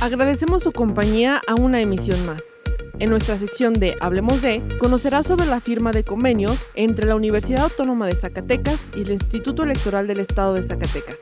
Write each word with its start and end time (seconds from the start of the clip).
Agradecemos 0.00 0.62
su 0.62 0.70
compañía 0.70 1.42
a 1.48 1.56
una 1.56 1.80
emisión 1.80 2.24
más. 2.24 2.44
En 3.00 3.10
nuestra 3.10 3.36
sección 3.36 3.74
de 3.74 3.96
Hablemos 4.00 4.40
de, 4.42 4.62
conocerá 4.78 5.24
sobre 5.24 5.46
la 5.46 5.60
firma 5.60 5.90
de 5.90 6.04
convenio 6.04 6.56
entre 6.76 7.06
la 7.06 7.16
Universidad 7.16 7.64
Autónoma 7.64 8.06
de 8.06 8.14
Zacatecas 8.14 8.78
y 8.96 9.02
el 9.02 9.10
Instituto 9.10 9.64
Electoral 9.64 10.06
del 10.06 10.20
Estado 10.20 10.54
de 10.54 10.62
Zacatecas. 10.62 11.18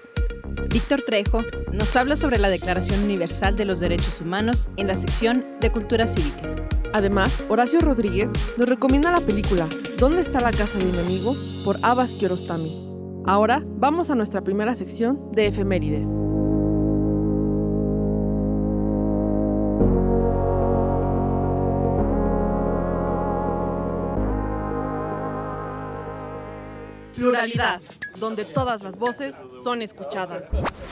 Víctor 0.69 1.03
Trejo 1.07 1.43
nos 1.73 1.97
habla 1.97 2.17
sobre 2.17 2.39
la 2.39 2.51
Declaración 2.51 3.03
Universal 3.03 3.57
de 3.57 3.65
los 3.65 3.81
Derechos 3.81 4.21
Humanos 4.21 4.69
en 4.77 4.89
la 4.89 4.97
sección 4.97 5.47
de 5.59 5.73
Cultura 5.73 6.07
Cívica. 6.07 6.55
Además, 6.93 7.45
Horacio 7.49 7.81
Rodríguez 7.81 8.31
nos 8.59 8.69
recomienda 8.69 9.11
la 9.11 9.21
película 9.23 9.67
¿Dónde 9.99 10.21
está 10.21 10.41
la 10.41 10.53
casa 10.53 10.79
de 10.79 10.91
un 10.91 10.99
amigo? 10.99 11.35
por 11.65 11.77
Abbas 11.83 12.11
Kiarostami. 12.11 13.25
Ahora 13.25 13.63
vamos 13.65 14.11
a 14.11 14.15
nuestra 14.15 14.45
primera 14.45 14.77
sección 14.77 15.33
de 15.33 15.47
efemérides. 15.47 16.07
Pluralidad, 27.27 27.81
donde 28.21 28.45
todas 28.45 28.85
las 28.85 29.01
voces 29.01 29.35
son 29.65 29.83
escuchadas. 29.83 30.45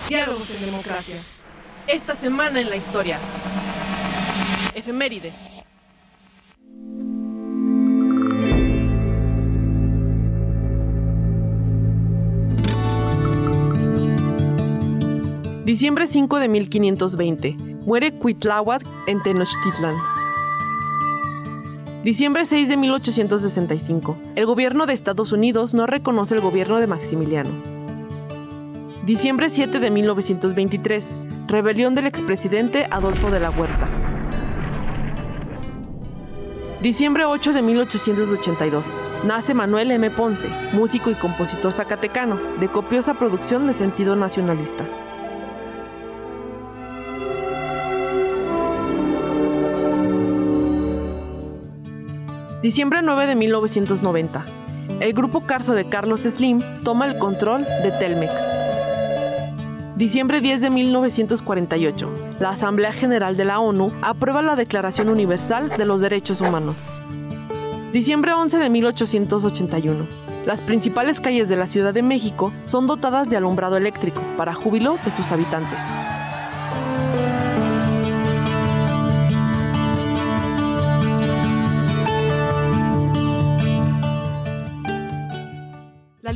Diálogos 0.09 0.51
en 0.51 0.67
democracia. 0.67 1.15
Esta 1.87 2.17
semana 2.17 2.61
en 2.61 2.71
la 2.71 2.75
historia. 2.75 3.21
Efemérides. 4.75 5.33
Diciembre 15.65 16.09
5 16.09 16.39
de 16.41 16.49
1520. 16.49 17.57
Muere 17.87 18.19
Cuitláhuac 18.19 18.83
en 19.07 19.23
Tenochtitlan. 19.23 20.14
Diciembre 22.05 22.45
6 22.45 22.69
de 22.69 22.77
1865. 22.77 24.19
El 24.37 24.45
gobierno 24.45 24.85
de 24.85 24.93
Estados 24.93 25.33
Unidos 25.33 25.73
no 25.73 25.87
reconoce 25.87 26.35
el 26.35 26.43
gobierno 26.43 26.79
de 26.79 26.87
Maximiliano. 26.87 27.49
Diciembre 29.07 29.49
7 29.49 29.81
de 29.81 29.91
1923. 29.91 31.17
Rebelión 31.47 31.95
del 31.95 32.05
expresidente 32.07 32.87
Adolfo 32.91 33.31
de 33.31 33.41
la 33.41 33.49
Huerta. 33.49 33.89
Diciembre 36.83 37.25
8 37.25 37.55
de 37.55 37.63
1882. 37.63 38.85
Nace 39.25 39.55
Manuel 39.55 39.91
M. 39.91 40.11
Ponce, 40.11 40.51
músico 40.75 41.11
y 41.11 41.15
compositor 41.15 41.73
zacatecano, 41.73 42.39
de 42.61 42.69
copiosa 42.69 43.15
producción 43.15 43.67
de 43.67 43.73
sentido 43.73 44.15
nacionalista. 44.15 44.85
Diciembre 52.65 53.03
9 53.03 53.27
de 53.27 53.35
1990. 53.35 54.47
El 55.01 55.13
grupo 55.13 55.45
Carso 55.45 55.75
de 55.75 55.87
Carlos 55.87 56.23
Slim 56.23 56.63
toma 56.83 57.05
el 57.05 57.19
control 57.19 57.67
de 57.67 57.93
Telmex. 58.01 58.41
Diciembre 59.97 60.41
10 60.41 60.63
de 60.63 60.71
1948. 60.71 62.11
La 62.41 62.49
Asamblea 62.49 62.95
General 62.95 63.37
de 63.37 63.45
la 63.45 63.61
ONU 63.61 63.93
aprueba 64.01 64.41
la 64.41 64.57
Declaración 64.57 65.11
Universal 65.11 65.77
de 65.77 65.85
los 65.85 66.01
Derechos 66.01 66.41
Humanos. 66.41 66.77
Diciembre 67.93 68.33
11 68.33 68.57
de 68.57 68.71
1881. 68.71 70.07
Las 70.47 70.63
principales 70.63 71.21
calles 71.21 71.51
de 71.51 71.57
la 71.57 71.67
Ciudad 71.67 71.93
de 71.93 72.03
México 72.03 72.51
son 72.63 72.87
dotadas 72.87 73.29
de 73.29 73.37
alumbrado 73.37 73.77
eléctrico 73.77 74.23
para 74.39 74.55
júbilo 74.55 74.97
de 75.05 75.15
sus 75.15 75.31
habitantes. 75.33 75.81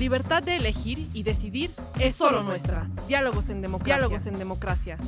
Libertad 0.08 0.42
de 0.42 0.56
elegir 0.56 1.06
y 1.12 1.22
decidir 1.22 1.70
es 2.00 2.14
solo 2.14 2.42
nuestra. 2.42 2.88
Diálogos 3.06 3.50
en 3.50 3.60
democracia. 3.60 3.94
Diálogos 3.94 4.26
en 4.26 4.38
democracia. 4.38 4.98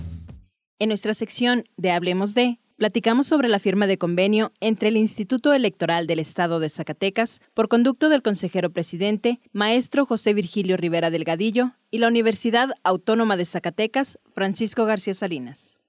En 0.79 0.91
nuestra 0.91 1.15
sección 1.15 1.65
de 1.79 1.91
Hablemos 1.91 2.35
de, 2.35 2.59
platicamos 2.77 3.27
sobre 3.27 3.49
la 3.49 3.59
firma 3.59 3.87
de 3.87 3.97
convenio 3.97 4.53
entre 4.61 4.91
el 4.91 4.99
Instituto 4.99 5.55
Electoral 5.55 6.07
del 6.07 6.19
Estado 6.19 6.61
de 6.61 6.69
Zacatecas, 6.69 7.41
por 7.55 7.69
conducto 7.69 8.11
del 8.11 8.21
consejero 8.21 8.69
presidente, 8.75 9.41
maestro 9.55 10.05
José 10.05 10.35
Virgilio 10.35 10.77
Rivera 10.77 11.09
Delgadillo, 11.09 11.71
y 11.91 11.97
la 11.97 12.09
Universidad 12.09 12.69
Autónoma 12.85 13.39
de 13.39 13.47
Zacatecas, 13.47 14.19
Francisco 14.29 14.85
García 14.85 15.15
Salinas. 15.15 15.81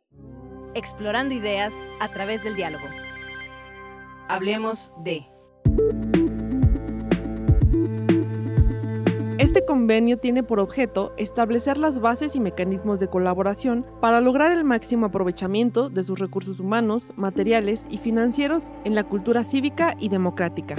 Explorando 0.74 1.36
ideas 1.36 1.74
a 2.00 2.08
través 2.08 2.46
del 2.46 2.56
diálogo. 2.56 2.86
Hablemos 4.30 4.94
de... 5.04 5.31
convenio 9.72 10.18
tiene 10.18 10.44
por 10.44 10.60
objeto 10.60 11.14
establecer 11.16 11.78
las 11.78 12.02
bases 12.02 12.36
y 12.36 12.42
mecanismos 12.42 13.00
de 13.00 13.08
colaboración 13.08 13.86
para 14.02 14.20
lograr 14.20 14.52
el 14.52 14.66
máximo 14.66 15.06
aprovechamiento 15.06 15.90
de 15.90 16.04
sus 16.04 16.20
recursos 16.20 16.60
humanos, 16.60 17.14
materiales 17.16 17.86
y 17.90 17.98
financieros 17.98 18.74
en 18.84 18.96
la 18.96 19.06
cultura 19.06 19.46
cívica 19.46 19.96
y 19.98 20.10
democrática. 20.10 20.76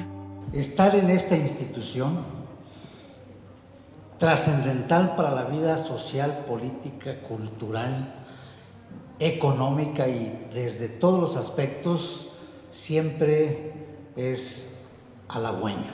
Estar 0.53 0.95
en 0.95 1.09
esta 1.09 1.39
institución 1.39 2.19
trascendental 4.19 5.17
para 5.17 5.31
la 5.31 5.45
vida 5.45 5.79
social, 5.79 6.45
política, 6.47 7.19
cultural, 7.27 8.13
económica 9.19 10.07
y 10.07 10.51
desde 10.53 10.91
todos 10.91 11.19
los 11.19 11.37
aspectos 11.37 12.29
siempre 12.71 13.73
es 14.17 14.85
halagüeño, 15.29 15.93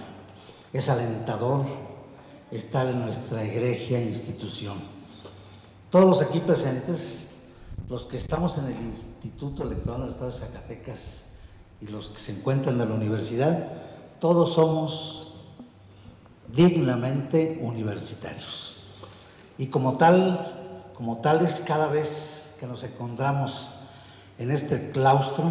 es 0.72 0.88
alentador 0.88 1.87
en 2.50 3.00
nuestra 3.00 3.42
egregia 3.42 4.00
institución. 4.00 4.78
Todos 5.90 6.06
los 6.06 6.22
aquí 6.22 6.40
presentes, 6.40 7.42
los 7.88 8.04
que 8.04 8.16
estamos 8.16 8.56
en 8.58 8.66
el 8.66 8.76
Instituto 8.76 9.64
Electoral 9.64 10.02
del 10.02 10.10
Estado 10.10 10.30
de 10.30 10.38
Zacatecas 10.38 11.26
y 11.80 11.86
los 11.86 12.08
que 12.08 12.18
se 12.18 12.32
encuentran 12.32 12.80
en 12.80 12.88
la 12.88 12.94
universidad, 12.94 13.68
todos 14.18 14.54
somos 14.54 15.32
dignamente 16.54 17.60
universitarios. 17.62 18.76
Y 19.58 19.66
como 19.66 19.98
tal, 19.98 20.90
como 20.94 21.18
tales, 21.18 21.62
cada 21.66 21.88
vez 21.88 22.54
que 22.58 22.66
nos 22.66 22.82
encontramos 22.82 23.68
en 24.38 24.50
este 24.50 24.90
claustro, 24.90 25.50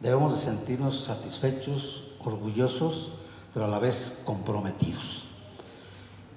debemos 0.00 0.34
de 0.34 0.40
sentirnos 0.40 1.04
satisfechos, 1.04 2.04
orgullosos, 2.24 3.12
pero 3.54 3.66
a 3.66 3.68
la 3.68 3.78
vez 3.78 4.22
comprometidos. 4.24 5.21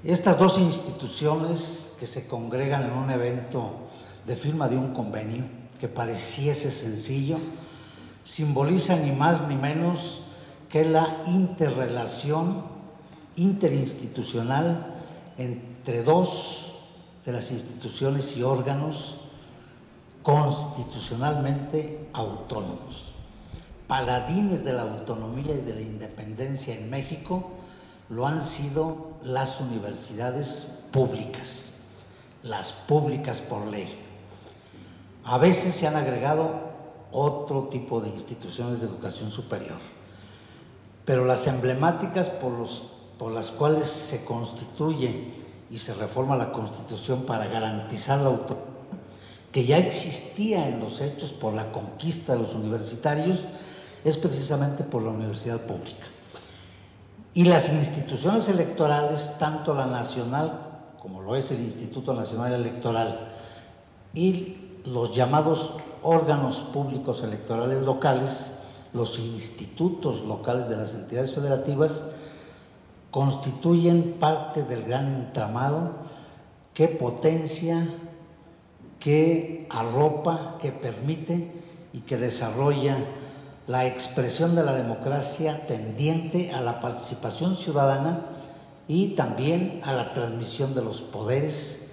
Estas 0.06 0.38
dos 0.38 0.60
instituciones 0.60 1.96
que 2.00 2.06
se 2.06 2.28
congregan 2.28 2.84
en 2.84 2.92
un 2.92 3.10
evento 3.10 3.72
de 4.28 4.36
firma 4.36 4.68
de 4.68 4.78
un 4.78 4.94
convenio 4.94 5.46
que 5.80 5.88
pareciese 5.88 6.70
sencillo, 6.70 7.38
simbolizan 8.24 9.04
ni 9.04 9.12
más 9.12 9.48
ni 9.48 9.56
menos 9.56 10.22
que 10.70 10.86
la 10.86 11.24
interrelación 11.26 12.62
interinstitucional 13.36 14.94
entre 15.40 16.04
dos 16.04 16.76
de 17.26 17.32
las 17.32 17.50
instituciones 17.50 18.38
y 18.38 18.44
órganos 18.44 19.18
constitucionalmente 20.22 22.10
autónomos. 22.14 23.12
Paladines 23.88 24.64
de 24.64 24.74
la 24.74 24.84
autonomía 24.84 25.56
y 25.56 25.62
de 25.62 25.74
la 25.74 25.82
independencia 25.82 26.76
en 26.76 26.92
México 26.92 27.65
lo 28.10 28.28
han 28.28 28.44
sido 28.44 29.14
las 29.24 29.60
universidades 29.60 30.80
públicas, 30.92 31.72
las 32.44 32.72
públicas 32.72 33.40
por 33.40 33.68
ley. 33.68 34.02
A 35.24 35.38
veces 35.38 35.76
se 35.76 35.88
han 35.88 35.96
agregado 35.96 36.52
otro 37.12 37.70
tipo 37.70 38.02
de 38.02 38.10
instituciones 38.10 38.80
de 38.80 38.88
educación 38.88 39.32
superior, 39.32 39.80
pero 41.04 41.26
las 41.26 41.48
emblemáticas 41.48 42.30
por, 42.30 43.32
las 43.32 43.52
cuales 43.52 43.88
se 43.88 44.24
constituye 44.26 45.34
y 45.72 45.78
se 45.78 45.94
reforma 45.96 46.36
la 46.36 46.52
Constitución 46.52 47.24
para 47.24 47.48
garantizar 47.48 48.20
la 48.20 48.28
autonomía 48.28 48.76
que 49.56 49.66
ya 49.66 49.78
existía 49.78 50.68
en 50.68 50.82
los 50.82 51.00
hechos 51.00 51.32
por 51.32 51.54
la 51.54 51.72
conquista 51.72 52.34
de 52.34 52.42
los 52.42 52.54
universitarios, 52.54 53.40
es 54.04 54.18
precisamente 54.18 54.84
por 54.84 55.02
la 55.02 55.12
universidad 55.12 55.62
pública. 55.62 56.08
Y 57.36 57.44
las 57.44 57.72
instituciones 57.72 58.48
electorales, 58.48 59.36
tanto 59.38 59.74
la 59.74 59.86
nacional 59.86 60.76
como 61.02 61.22
lo 61.22 61.36
es 61.36 61.52
el 61.52 61.60
Instituto 61.60 62.14
Nacional 62.14 62.54
Electoral 62.54 63.28
y 64.14 64.56
los 64.86 65.14
llamados 65.14 65.74
órganos 66.02 66.60
públicos 66.74 67.24
electorales 67.24 67.84
locales, 67.84 68.58
los 68.94 69.20
institutos 69.20 70.24
locales 70.24 70.70
de 70.70 70.78
las 70.78 70.94
entidades 70.94 71.36
federativas, 71.36 72.06
constituyen 73.12 74.14
parte 74.14 74.64
del 74.64 74.84
gran 74.84 75.08
entramado 75.08 75.92
que 76.74 76.88
potencia 76.88 77.86
que 79.00 79.68
arropa, 79.70 80.58
que 80.62 80.72
permite 80.72 81.52
y 81.92 82.00
que 82.00 82.16
desarrolla 82.16 82.98
la 83.68 83.88
expresión 83.88 84.56
de 84.56 84.64
la 84.64 84.74
democracia 84.74 85.66
tendiente 85.66 86.52
a 86.52 86.62
la 86.62 86.80
participación 86.80 87.56
ciudadana 87.56 88.22
y 88.88 89.16
también 89.16 89.82
a 89.84 89.94
la 89.94 90.14
transmisión 90.14 90.76
de 90.76 90.84
los 90.84 91.02
poderes 91.02 91.92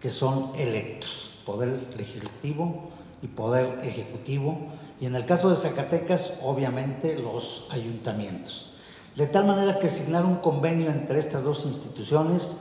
que 0.00 0.10
son 0.10 0.50
electos, 0.56 1.38
poder 1.46 1.94
legislativo 1.96 2.90
y 3.22 3.28
poder 3.28 3.78
ejecutivo, 3.82 4.72
y 5.00 5.06
en 5.06 5.14
el 5.14 5.24
caso 5.26 5.50
de 5.50 5.56
Zacatecas, 5.56 6.34
obviamente 6.42 7.18
los 7.18 7.68
ayuntamientos. 7.70 8.72
De 9.14 9.26
tal 9.26 9.46
manera 9.46 9.78
que 9.78 9.86
asignar 9.86 10.24
un 10.24 10.36
convenio 10.36 10.90
entre 10.90 11.18
estas 11.18 11.44
dos 11.44 11.66
instituciones 11.66 12.58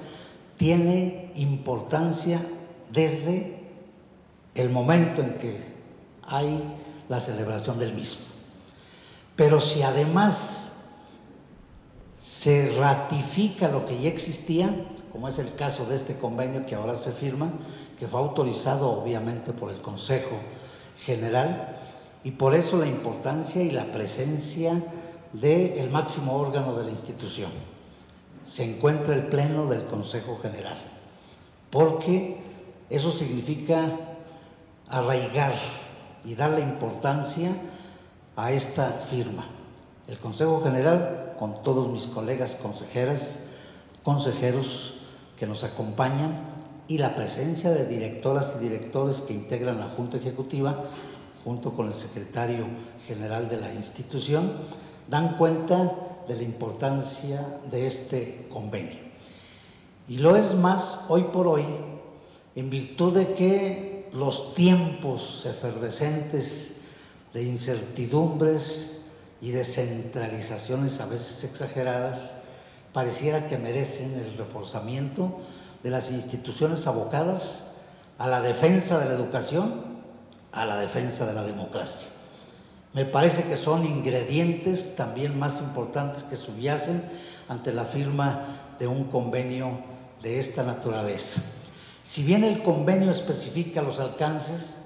tiene 0.58 1.32
importancia 1.36 2.40
desde 2.92 3.60
el 4.54 4.70
momento 4.70 5.22
en 5.22 5.38
que 5.40 5.64
hay 6.24 6.62
la 7.10 7.20
celebración 7.20 7.80
del 7.80 7.94
mismo. 7.94 8.31
Pero 9.42 9.60
si 9.60 9.82
además 9.82 10.68
se 12.22 12.76
ratifica 12.78 13.70
lo 13.70 13.88
que 13.88 14.00
ya 14.00 14.08
existía, 14.08 14.70
como 15.12 15.28
es 15.28 15.40
el 15.40 15.56
caso 15.56 15.88
de 15.88 15.96
este 15.96 16.16
convenio 16.16 16.68
que 16.68 16.76
ahora 16.76 16.96
se 16.96 17.12
firma, 17.12 17.52
que 17.98 18.08
fue 18.08 18.20
autorizado 18.20 18.92
obviamente 18.92 19.52
por 19.52 19.72
el 19.72 19.82
Consejo 19.82 20.38
General, 21.04 21.76
y 22.24 22.30
por 22.30 22.54
eso 22.54 22.78
la 22.78 22.86
importancia 22.86 23.64
y 23.64 23.72
la 23.72 23.86
presencia 23.86 24.80
del 25.34 25.90
máximo 25.90 26.36
órgano 26.36 26.76
de 26.76 26.86
la 26.86 26.92
institución. 26.92 27.50
Se 28.44 28.64
encuentra 28.64 29.16
el 29.16 29.26
Pleno 29.26 29.66
del 29.66 29.86
Consejo 29.86 30.38
General, 30.38 30.78
porque 31.72 32.44
eso 32.92 33.12
significa 33.12 33.90
arraigar 34.88 35.56
y 36.24 36.36
darle 36.36 36.62
importancia 36.62 37.56
a 38.42 38.52
esta 38.52 38.90
firma. 39.08 39.46
El 40.08 40.18
Consejo 40.18 40.64
General, 40.64 41.36
con 41.38 41.62
todos 41.62 41.88
mis 41.90 42.06
colegas 42.06 42.56
consejeras, 42.56 43.38
consejeros 44.02 44.96
que 45.38 45.46
nos 45.46 45.64
acompañan 45.64 46.40
y 46.88 46.98
la 46.98 47.16
presencia 47.16 47.70
de 47.70 47.86
directoras 47.86 48.56
y 48.58 48.64
directores 48.64 49.18
que 49.18 49.36
integran 49.36 49.80
la 49.80 49.90
Junta 49.90 50.18
Ejecutiva, 50.18 50.86
junto 51.44 51.74
con 51.74 51.88
el 51.88 51.94
secretario 51.94 52.66
general 53.06 53.48
de 53.48 53.58
la 53.58 53.72
institución, 53.76 54.54
dan 55.08 55.38
cuenta 55.38 55.92
de 56.28 56.36
la 56.36 56.42
importancia 56.42 57.60
de 57.70 57.86
este 57.86 58.48
convenio. 58.52 58.98
Y 60.08 60.18
lo 60.18 60.36
es 60.36 60.56
más 60.56 61.06
hoy 61.10 61.26
por 61.32 61.46
hoy, 61.46 61.66
en 62.56 62.72
virtud 62.72 63.14
de 63.14 63.36
que 63.36 64.10
los 64.14 64.56
tiempos 64.56 65.46
efervescentes 65.46 66.81
de 67.34 67.44
incertidumbres 67.44 69.02
y 69.42 69.52
de 69.52 69.64
centralizaciones 69.64 71.00
a 71.00 71.06
veces 71.06 71.44
exageradas, 71.44 72.34
pareciera 72.94 73.48
que 73.48 73.58
merecen 73.58 74.20
el 74.20 74.38
reforzamiento 74.38 75.40
de 75.84 75.90
las 75.90 76.12
instituciones 76.12 76.86
abocadas 76.88 77.74
a 78.18 78.28
la 78.28 78.42
defensa 78.42 79.00
de 79.00 79.06
la 79.06 79.16
educación, 79.16 79.84
a 80.52 80.66
la 80.66 80.78
defensa 80.78 81.26
de 81.26 81.34
la 81.34 81.44
democracia. 81.44 82.08
Me 82.94 83.06
parece 83.06 83.44
que 83.44 83.56
son 83.56 83.86
ingredientes 83.86 84.96
también 84.96 85.40
más 85.40 85.62
importantes 85.62 86.24
que 86.24 86.36
subyacen 86.36 87.02
ante 87.48 87.74
la 87.74 87.86
firma 87.86 88.76
de 88.80 88.88
un 88.88 89.06
convenio 89.06 89.80
de 90.22 90.40
esta 90.40 90.64
naturaleza. 90.64 91.42
Si 92.04 92.24
bien 92.24 92.44
el 92.44 92.64
convenio 92.64 93.10
especifica 93.10 93.82
los 93.82 94.00
alcances, 94.00 94.78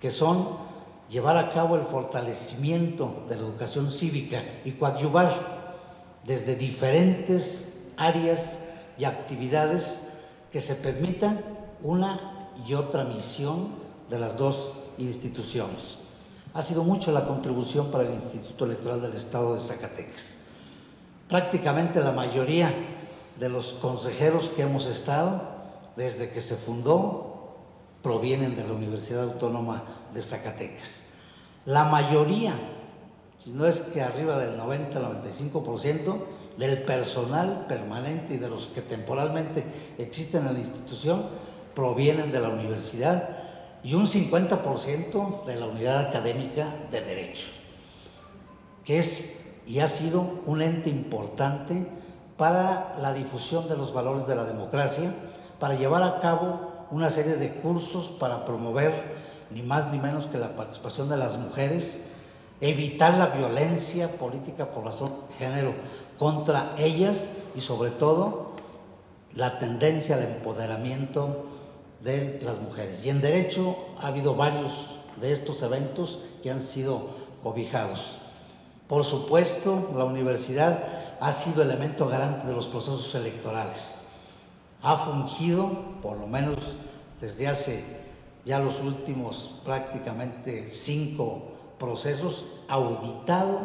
que 0.00 0.10
son 0.10 0.58
llevar 1.08 1.36
a 1.36 1.50
cabo 1.50 1.76
el 1.76 1.82
fortalecimiento 1.82 3.24
de 3.28 3.36
la 3.36 3.42
educación 3.42 3.90
cívica 3.90 4.42
y 4.64 4.72
coadyuvar 4.72 5.74
desde 6.24 6.56
diferentes 6.56 7.76
áreas 7.96 8.58
y 8.98 9.04
actividades 9.04 10.00
que 10.52 10.60
se 10.60 10.74
permitan 10.74 11.40
una 11.82 12.48
y 12.66 12.74
otra 12.74 13.04
misión 13.04 13.68
de 14.08 14.18
las 14.18 14.36
dos 14.38 14.72
instituciones. 14.98 15.98
Ha 16.54 16.62
sido 16.62 16.84
mucho 16.84 17.10
la 17.10 17.26
contribución 17.26 17.90
para 17.90 18.04
el 18.04 18.14
Instituto 18.14 18.64
Electoral 18.64 19.02
del 19.02 19.12
Estado 19.12 19.54
de 19.54 19.60
Zacatecas. 19.60 20.38
Prácticamente 21.28 22.00
la 22.00 22.12
mayoría 22.12 22.72
de 23.38 23.48
los 23.48 23.72
consejeros 23.72 24.50
que 24.50 24.62
hemos 24.62 24.86
estado 24.86 25.42
desde 25.96 26.30
que 26.30 26.40
se 26.40 26.54
fundó, 26.54 27.33
provienen 28.04 28.54
de 28.54 28.68
la 28.68 28.74
Universidad 28.74 29.22
Autónoma 29.22 29.82
de 30.12 30.20
Zacatecas. 30.20 31.06
La 31.64 31.84
mayoría, 31.84 32.52
si 33.42 33.50
no 33.50 33.66
es 33.66 33.80
que 33.80 34.02
arriba 34.02 34.38
del 34.38 34.58
90-95% 34.60 36.18
del 36.58 36.82
personal 36.82 37.64
permanente 37.66 38.34
y 38.34 38.36
de 38.36 38.50
los 38.50 38.66
que 38.66 38.82
temporalmente 38.82 39.64
existen 39.96 40.46
en 40.46 40.52
la 40.52 40.60
institución, 40.60 41.28
provienen 41.74 42.30
de 42.30 42.40
la 42.40 42.50
universidad 42.50 43.38
y 43.82 43.94
un 43.94 44.06
50% 44.06 45.44
de 45.46 45.56
la 45.56 45.66
unidad 45.66 46.08
académica 46.08 46.68
de 46.90 47.00
Derecho, 47.00 47.46
que 48.84 48.98
es 48.98 49.40
y 49.66 49.80
ha 49.80 49.88
sido 49.88 50.42
un 50.44 50.60
ente 50.60 50.90
importante 50.90 51.86
para 52.36 52.96
la 53.00 53.14
difusión 53.14 53.66
de 53.66 53.78
los 53.78 53.94
valores 53.94 54.26
de 54.26 54.36
la 54.36 54.44
democracia, 54.44 55.10
para 55.58 55.74
llevar 55.74 56.02
a 56.02 56.20
cabo 56.20 56.73
una 56.90 57.10
serie 57.10 57.36
de 57.36 57.54
cursos 57.54 58.08
para 58.08 58.44
promover 58.44 59.14
ni 59.50 59.62
más 59.62 59.90
ni 59.92 59.98
menos 59.98 60.26
que 60.26 60.38
la 60.38 60.56
participación 60.56 61.08
de 61.08 61.16
las 61.16 61.38
mujeres, 61.38 62.04
evitar 62.60 63.14
la 63.14 63.28
violencia 63.28 64.08
política 64.18 64.70
por 64.70 64.84
razón 64.84 65.12
de 65.28 65.34
género 65.36 65.74
contra 66.18 66.74
ellas 66.78 67.30
y 67.54 67.60
sobre 67.60 67.90
todo 67.90 68.52
la 69.34 69.58
tendencia 69.58 70.16
al 70.16 70.22
empoderamiento 70.22 71.46
de 72.02 72.40
las 72.42 72.58
mujeres. 72.60 73.04
Y 73.04 73.10
en 73.10 73.20
derecho 73.20 73.76
ha 74.00 74.08
habido 74.08 74.34
varios 74.34 74.72
de 75.20 75.32
estos 75.32 75.62
eventos 75.62 76.20
que 76.42 76.50
han 76.50 76.60
sido 76.60 77.10
cobijados. 77.42 78.18
Por 78.88 79.04
supuesto, 79.04 79.90
la 79.96 80.04
universidad 80.04 80.84
ha 81.20 81.32
sido 81.32 81.62
elemento 81.62 82.06
garante 82.06 82.46
de 82.46 82.52
los 82.52 82.66
procesos 82.66 83.14
electorales 83.14 84.03
ha 84.84 84.98
fungido, 84.98 85.70
por 86.02 86.18
lo 86.18 86.26
menos 86.26 86.58
desde 87.20 87.48
hace 87.48 87.82
ya 88.44 88.58
los 88.58 88.80
últimos 88.80 89.60
prácticamente 89.64 90.68
cinco 90.68 91.52
procesos, 91.78 92.44
auditado 92.68 93.60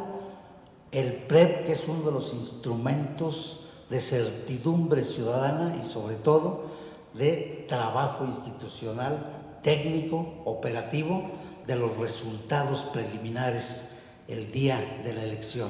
el 0.91 1.11
PREP, 1.11 1.65
que 1.65 1.73
es 1.73 1.87
uno 1.87 2.05
de 2.05 2.11
los 2.11 2.33
instrumentos 2.33 3.65
de 3.89 3.99
certidumbre 3.99 5.03
ciudadana 5.03 5.75
y 5.75 5.83
sobre 5.83 6.15
todo 6.15 6.69
de 7.13 7.65
trabajo 7.67 8.23
institucional, 8.23 9.59
técnico, 9.61 10.41
operativo, 10.45 11.31
de 11.67 11.75
los 11.75 11.97
resultados 11.97 12.83
preliminares 12.93 13.97
el 14.27 14.51
día 14.51 15.01
de 15.03 15.13
la 15.13 15.23
elección. 15.23 15.69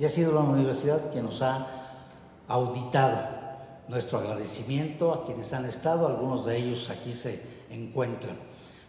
Y 0.00 0.04
ha 0.04 0.08
sido 0.08 0.32
la 0.32 0.40
universidad 0.40 1.12
quien 1.12 1.26
nos 1.26 1.42
ha 1.42 1.66
auditado 2.48 3.39
nuestro 3.90 4.18
agradecimiento 4.18 5.12
a 5.12 5.24
quienes 5.24 5.52
han 5.52 5.64
estado, 5.66 6.06
algunos 6.06 6.46
de 6.46 6.56
ellos 6.56 6.88
aquí 6.90 7.12
se 7.12 7.42
encuentran. 7.70 8.36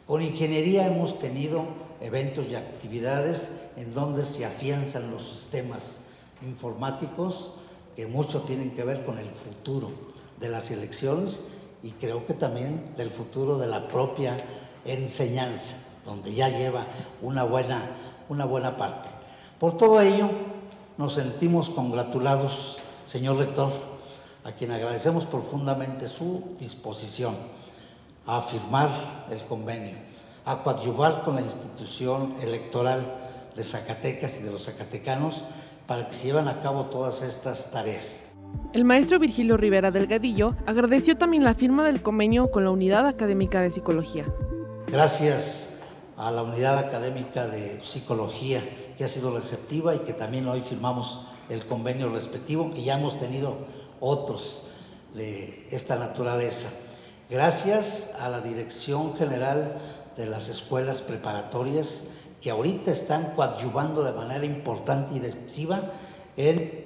Con 0.05 0.22
ingeniería 0.22 0.86
hemos 0.86 1.17
tenido 1.17 1.65
eventos 2.00 2.46
y 2.48 2.55
actividades 2.55 3.67
en 3.77 3.96
donde 3.96 4.24
se 4.24 4.46
afianzan 4.46 5.12
los 5.12 5.24
sistemas 5.24 5.98
informáticos 6.43 7.53
que 7.96 8.05
mucho 8.05 8.41
tienen 8.41 8.72
que 8.72 8.84
ver 8.84 9.03
con 9.03 9.17
el 9.17 9.29
futuro 9.29 9.89
de 10.39 10.50
las 10.50 10.70
elecciones 10.70 11.48
y 11.81 11.91
creo 11.91 12.27
que 12.27 12.36
también 12.36 12.93
del 12.96 13.10
futuro 13.10 13.58
de 13.58 13.67
la 13.67 13.88
propia 13.88 14.38
enseñanza, 14.86 15.77
donde 16.05 16.34
ya 16.36 16.50
lleva 16.50 16.86
una 17.24 17.43
buena, 17.43 17.89
una 18.29 18.46
buena 18.46 18.77
parte. 18.77 19.10
Por 19.60 19.77
todo 19.77 20.00
ello, 20.00 20.29
nos 20.98 21.13
sentimos 21.13 21.70
congratulados, 21.70 22.77
señor 23.05 23.38
rector, 23.38 23.90
a 24.43 24.51
quien 24.53 24.71
agradecemos 24.71 25.25
profundamente 25.25 26.07
su 26.07 26.55
disposición 26.60 27.36
a 28.25 28.41
firmar 28.41 29.27
el 29.29 29.43
convenio, 29.45 29.95
a 30.45 30.63
coadyuvar 30.63 31.24
con 31.24 31.36
la 31.36 31.41
institución 31.41 32.36
electoral 32.41 33.05
de 33.55 33.63
Zacatecas 33.63 34.39
y 34.39 34.43
de 34.43 34.51
los 34.51 34.65
zacatecanos 34.65 35.43
para 35.88 36.07
que 36.07 36.15
se 36.15 36.27
lleven 36.27 36.48
a 36.48 36.62
cabo 36.62 36.86
todas 36.86 37.21
estas 37.21 37.71
tareas. 37.71 38.24
El 38.74 38.86
maestro 38.86 39.19
Virgilio 39.19 39.57
Rivera 39.57 39.91
Delgadillo 39.91 40.55
agradeció 40.65 41.17
también 41.17 41.43
la 41.43 41.55
firma 41.55 41.83
del 41.83 42.01
convenio 42.01 42.51
con 42.51 42.63
la 42.63 42.71
Unidad 42.71 43.07
Académica 43.07 43.62
de 43.62 43.71
Psicología. 43.71 44.25
Gracias 44.88 45.79
a 46.17 46.31
la 46.31 46.43
Unidad 46.43 46.77
Académica 46.77 47.48
de 47.48 47.81
Psicología 47.83 48.63
que 48.98 49.03
ha 49.03 49.07
sido 49.07 49.36
receptiva 49.36 49.95
y 49.95 50.00
que 50.00 50.13
también 50.13 50.48
hoy 50.48 50.62
firmamos 50.62 51.25
el 51.50 51.65
convenio 51.65 52.10
respectivo 52.10 52.71
y 52.75 52.83
ya 52.83 52.98
hemos 52.98 53.19
tenido 53.19 53.55
otros 54.01 54.63
de 55.13 55.67
esta 55.72 55.96
naturaleza. 55.96 56.70
Gracias 57.29 58.12
a 58.20 58.27
la 58.27 58.41
Dirección 58.41 59.15
General 59.15 59.77
de 60.17 60.25
las 60.25 60.50
Escuelas 60.50 61.01
Preparatorias 61.01 62.03
que 62.41 62.51
ahorita 62.51 62.91
están 62.91 63.34
coadyuvando 63.36 64.03
de 64.03 64.12
manera 64.12 64.43
importante 64.43 65.15
y 65.15 65.20
decisiva 65.20 65.79
en 66.36 66.84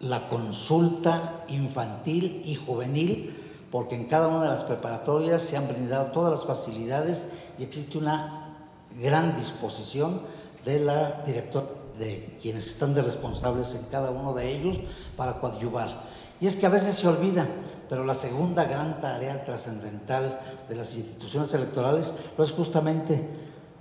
la 0.00 0.28
consulta 0.28 1.44
infantil 1.48 2.42
y 2.44 2.54
juvenil, 2.54 3.34
porque 3.70 3.96
en 3.96 4.04
cada 4.04 4.28
una 4.28 4.42
de 4.42 4.50
las 4.50 4.62
preparatorias 4.62 5.42
se 5.42 5.56
han 5.56 5.66
brindado 5.66 6.12
todas 6.12 6.30
las 6.32 6.44
facilidades 6.44 7.26
y 7.58 7.64
existe 7.64 7.98
una 7.98 8.56
gran 9.00 9.36
disposición 9.36 10.20
de 10.64 10.80
la 10.80 11.22
directora, 11.24 11.66
de 11.98 12.36
quienes 12.42 12.66
están 12.66 12.94
de 12.94 13.02
responsables 13.02 13.74
en 13.74 13.84
cada 13.86 14.10
uno 14.10 14.34
de 14.34 14.52
ellos 14.52 14.78
para 15.16 15.40
coadyuvar. 15.40 16.03
Y 16.40 16.46
es 16.46 16.56
que 16.56 16.66
a 16.66 16.70
veces 16.70 16.94
se 16.94 17.08
olvida, 17.08 17.46
pero 17.88 18.04
la 18.04 18.14
segunda 18.14 18.64
gran 18.64 19.00
tarea 19.00 19.44
trascendental 19.44 20.40
de 20.68 20.74
las 20.74 20.94
instituciones 20.96 21.52
electorales 21.54 22.12
es 22.38 22.50
justamente 22.52 23.28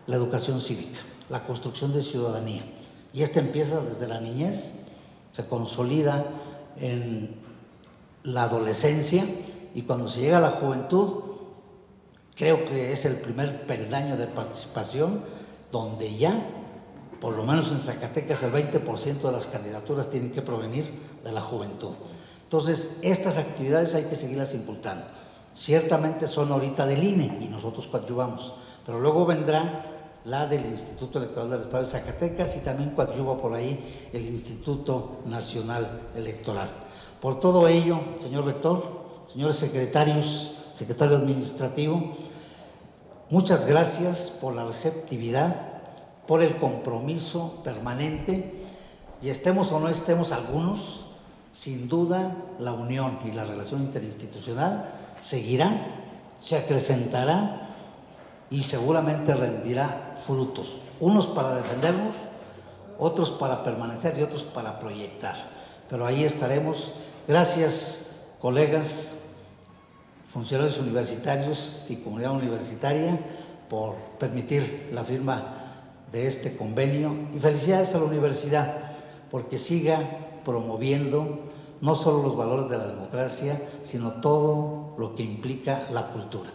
la 0.07 0.15
educación 0.15 0.62
cívica, 0.62 1.00
la 1.29 1.43
construcción 1.45 1.93
de 1.93 2.01
ciudadanía. 2.01 2.63
Y 3.13 3.22
esta 3.22 3.39
empieza 3.39 3.79
desde 3.79 4.07
la 4.07 4.19
niñez, 4.19 4.72
se 5.31 5.45
consolida 5.48 6.25
en 6.77 7.36
la 8.24 8.43
adolescencia 8.43 9.25
y 9.75 9.81
cuando 9.83 10.07
se 10.07 10.22
llega 10.22 10.38
a 10.38 10.41
la 10.41 10.51
juventud, 10.51 11.24
creo 12.36 12.65
que 12.65 12.91
es 12.91 13.05
el 13.05 13.15
primer 13.17 13.65
peldaño 13.65 14.17
de 14.17 14.27
participación 14.27 15.24
donde 15.72 16.15
ya, 16.17 16.48
por 17.19 17.36
lo 17.36 17.43
menos 17.43 17.72
en 17.72 17.79
Zacatecas, 17.79 18.43
el 18.43 18.51
20% 18.51 19.22
de 19.22 19.31
las 19.31 19.48
candidaturas 19.48 20.10
tienen 20.10 20.31
que 20.31 20.41
provenir 20.41 20.91
de 21.24 21.31
la 21.31 21.41
juventud. 21.41 21.95
Entonces, 22.53 23.00
estas 23.01 23.39
actividades 23.39 23.95
hay 23.95 24.03
que 24.03 24.15
seguirlas 24.15 24.53
impulsando. 24.53 25.05
Ciertamente 25.55 26.27
son 26.27 26.51
ahorita 26.51 26.86
del 26.86 27.03
INE 27.03 27.39
y 27.41 27.48
nosotros 27.48 27.88
coadyuvamos, 27.88 28.53
pero 28.86 29.00
luego 29.00 29.25
vendrá 29.25 29.86
la 30.25 30.45
del 30.45 30.67
Instituto 30.67 31.17
Electoral 31.17 31.50
del 31.50 31.62
Estado 31.62 31.81
de 31.81 31.89
Zacatecas 31.89 32.55
y 32.55 32.60
también 32.60 32.91
coadyuva 32.91 33.41
por 33.41 33.55
ahí 33.55 34.07
el 34.13 34.27
Instituto 34.27 35.22
Nacional 35.25 36.01
Electoral. 36.15 36.69
Por 37.19 37.39
todo 37.39 37.67
ello, 37.67 38.00
señor 38.19 38.45
rector, 38.45 38.83
señores 39.33 39.55
secretarios, 39.55 40.51
secretario 40.75 41.17
administrativo, 41.17 42.13
muchas 43.31 43.65
gracias 43.65 44.29
por 44.29 44.53
la 44.53 44.63
receptividad, 44.63 45.55
por 46.27 46.43
el 46.43 46.57
compromiso 46.57 47.63
permanente 47.63 48.63
y 49.24 49.29
estemos 49.29 49.72
o 49.72 49.79
no 49.79 49.89
estemos 49.89 50.31
algunos, 50.31 51.02
sin 51.53 51.88
duda 51.88 52.36
la 52.60 52.74
unión 52.74 53.19
y 53.25 53.31
la 53.31 53.45
relación 53.45 53.81
interinstitucional 53.81 54.89
seguirá, 55.22 55.72
se 56.41 56.57
acrecentará 56.57 57.69
y 58.50 58.63
seguramente 58.63 59.33
rendirá 59.33 60.15
frutos, 60.25 60.77
unos 61.00 61.27
para 61.27 61.55
defendernos, 61.55 62.15
otros 63.00 63.31
para 63.31 63.63
permanecer 63.63 64.17
y 64.17 64.24
otros 64.24 64.43
para 64.43 64.79
proyectar. 64.79 65.36
Pero 65.89 66.05
ahí 66.05 66.24
estaremos. 66.24 66.91
Gracias, 67.27 68.12
colegas, 68.39 69.19
funcionarios 70.29 70.79
universitarios 70.79 71.86
y 71.89 71.98
comunidad 71.98 72.33
universitaria, 72.33 73.19
por 73.69 73.95
permitir 74.19 74.89
la 74.93 75.03
firma 75.03 75.55
de 76.12 76.27
este 76.27 76.55
convenio. 76.55 77.15
Y 77.36 77.39
felicidades 77.39 77.95
a 77.95 78.00
la 78.00 78.05
universidad, 78.05 78.75
porque 79.31 79.57
siga 79.57 80.01
promoviendo 80.43 81.39
no 81.81 81.95
solo 81.95 82.23
los 82.23 82.38
valores 82.38 82.69
de 82.69 82.77
la 82.77 82.88
democracia, 82.88 83.62
sino 83.81 84.21
todo 84.21 84.95
lo 84.97 85.15
que 85.15 85.23
implica 85.23 85.88
la 85.91 86.12
cultura. 86.13 86.50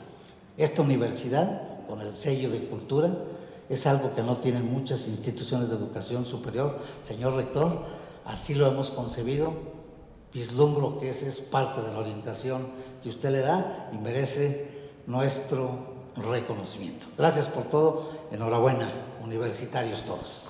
Esta 0.56 0.82
universidad, 0.82 1.86
con 1.86 2.00
el 2.00 2.14
sello 2.14 2.50
de 2.50 2.66
cultura, 2.66 3.10
es 3.68 3.86
algo 3.86 4.14
que 4.14 4.22
no 4.22 4.38
tienen 4.38 4.72
muchas 4.72 5.06
instituciones 5.06 5.68
de 5.68 5.76
educación 5.76 6.24
superior. 6.24 6.78
Señor 7.02 7.34
rector, 7.34 7.82
así 8.24 8.54
lo 8.54 8.66
hemos 8.66 8.90
concebido. 8.90 9.52
Vislumbro 10.32 10.98
que 10.98 11.10
esa 11.10 11.26
es 11.26 11.38
parte 11.38 11.82
de 11.82 11.92
la 11.92 11.98
orientación 11.98 12.66
que 13.02 13.08
usted 13.08 13.30
le 13.30 13.40
da 13.40 13.90
y 13.92 13.98
merece 13.98 14.90
nuestro 15.06 15.70
reconocimiento. 16.16 17.06
Gracias 17.16 17.46
por 17.46 17.64
todo. 17.64 18.10
Enhorabuena, 18.32 18.90
universitarios 19.22 20.02
todos. 20.02 20.47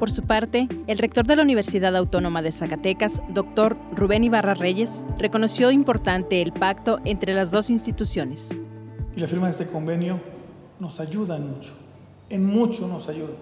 Por 0.00 0.10
su 0.10 0.22
parte, 0.22 0.66
el 0.86 0.96
rector 0.96 1.26
de 1.26 1.36
la 1.36 1.42
Universidad 1.42 1.94
Autónoma 1.94 2.40
de 2.40 2.52
Zacatecas, 2.52 3.20
doctor 3.28 3.76
Rubén 3.92 4.24
Ibarra 4.24 4.54
Reyes, 4.54 5.04
reconoció 5.18 5.70
importante 5.70 6.40
el 6.40 6.52
pacto 6.54 7.00
entre 7.04 7.34
las 7.34 7.50
dos 7.50 7.68
instituciones. 7.68 8.48
Y 9.14 9.20
la 9.20 9.28
firma 9.28 9.48
de 9.48 9.52
este 9.52 9.66
convenio 9.66 10.18
nos 10.78 11.00
ayuda 11.00 11.36
en 11.36 11.50
mucho, 11.50 11.72
en 12.30 12.46
mucho 12.46 12.88
nos 12.88 13.08
ayuda, 13.08 13.34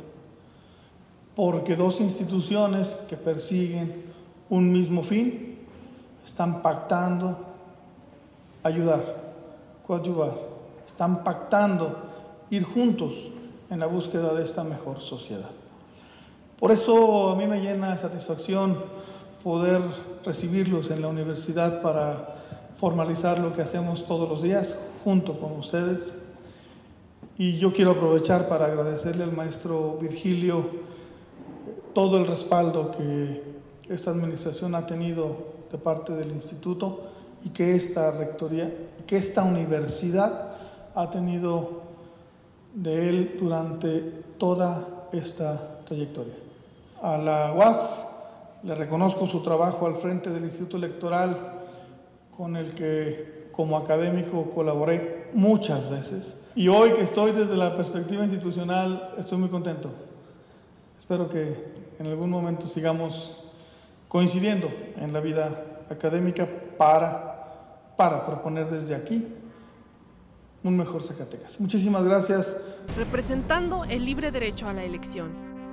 porque 1.37 1.77
dos 1.77 2.01
instituciones 2.01 2.97
que 3.09 3.17
persiguen 3.17 4.07
un 4.51 4.73
mismo 4.73 5.05
fin 5.05 5.59
están 6.27 6.61
pactando 6.61 7.39
ayudar, 8.65 9.33
coadyuvar, 9.87 10.37
están 10.89 11.23
pactando 11.23 12.47
ir 12.51 12.65
juntos 12.65 13.15
en 13.71 13.79
la 13.79 13.87
búsqueda 13.87 14.35
de 14.35 14.45
esta 14.45 14.65
mejor 14.65 15.01
sociedad. 15.01 15.51
Por 16.59 16.73
eso 16.73 17.31
a 17.31 17.37
mí 17.37 17.47
me 17.47 17.61
llena 17.61 17.93
de 17.93 17.99
satisfacción 17.99 18.83
poder 19.45 19.81
recibirlos 20.25 20.91
en 20.91 21.01
la 21.03 21.09
universidad 21.09 21.81
para 21.83 22.35
formalizar 22.79 23.39
lo 23.39 23.53
que 23.53 23.63
hacemos 23.63 24.05
todos 24.07 24.29
los 24.29 24.43
días 24.43 24.77
junto 25.05 25.39
con 25.39 25.53
ustedes. 25.53 26.11
Y 27.37 27.59
yo 27.59 27.73
quiero 27.73 27.93
aprovechar 27.93 28.49
para 28.49 28.67
agradecerle 28.67 29.23
al 29.23 29.33
maestro 29.33 29.99
Virgilio 30.01 30.67
todo 31.95 32.19
el 32.19 32.27
respaldo 32.27 32.91
que 32.91 33.41
esta 33.89 34.11
administración 34.11 34.75
ha 34.75 34.85
tenido 34.85 35.37
de 35.71 35.79
parte 35.79 36.13
del 36.13 36.33
instituto 36.33 37.05
y 37.45 37.51
que 37.51 37.77
esta 37.77 38.11
rectoría, 38.11 38.73
que 39.07 39.17
esta 39.17 39.45
universidad 39.45 40.57
ha 40.93 41.09
tenido 41.09 41.83
de 42.75 43.09
él 43.09 43.37
durante 43.41 44.01
toda 44.39 45.09
esta 45.13 45.85
trayectoria. 45.87 46.48
A 47.03 47.17
la 47.17 47.53
UAS 47.53 48.07
le 48.65 48.75
reconozco 48.75 49.29
su 49.29 49.41
trabajo 49.43 49.87
al 49.87 49.97
frente 49.97 50.31
del 50.31 50.45
Instituto 50.45 50.77
Electoral 50.77 51.37
con 52.37 52.57
el 52.57 52.75
que 52.75 53.49
como 53.53 53.77
académico 53.77 54.51
colaboré 54.51 55.31
muchas 55.33 55.89
veces. 55.89 56.35
Y 56.55 56.69
hoy 56.69 56.93
que 56.93 57.03
estoy 57.03 57.33
desde 57.33 57.57
la 57.57 57.77
perspectiva 57.77 58.25
institucional, 58.25 59.15
estoy 59.17 59.39
muy 59.39 59.49
contento. 59.49 59.91
Espero 60.99 61.29
que 61.29 61.55
en 61.99 62.07
algún 62.07 62.31
momento 62.31 62.67
sigamos 62.67 63.45
coincidiendo 64.09 64.69
en 64.97 65.13
la 65.13 65.21
vida 65.21 65.51
académica 65.91 66.49
para, 66.77 67.93
para 67.97 68.27
proponer 68.27 68.69
desde 68.69 68.95
aquí 68.95 69.25
un 70.65 70.77
mejor 70.77 71.03
Zacatecas. 71.03 71.61
Muchísimas 71.61 72.03
gracias. 72.03 72.57
Representando 72.97 73.85
el 73.85 74.05
libre 74.05 74.33
derecho 74.33 74.67
a 74.67 74.73
la 74.73 74.83
elección 74.83 75.48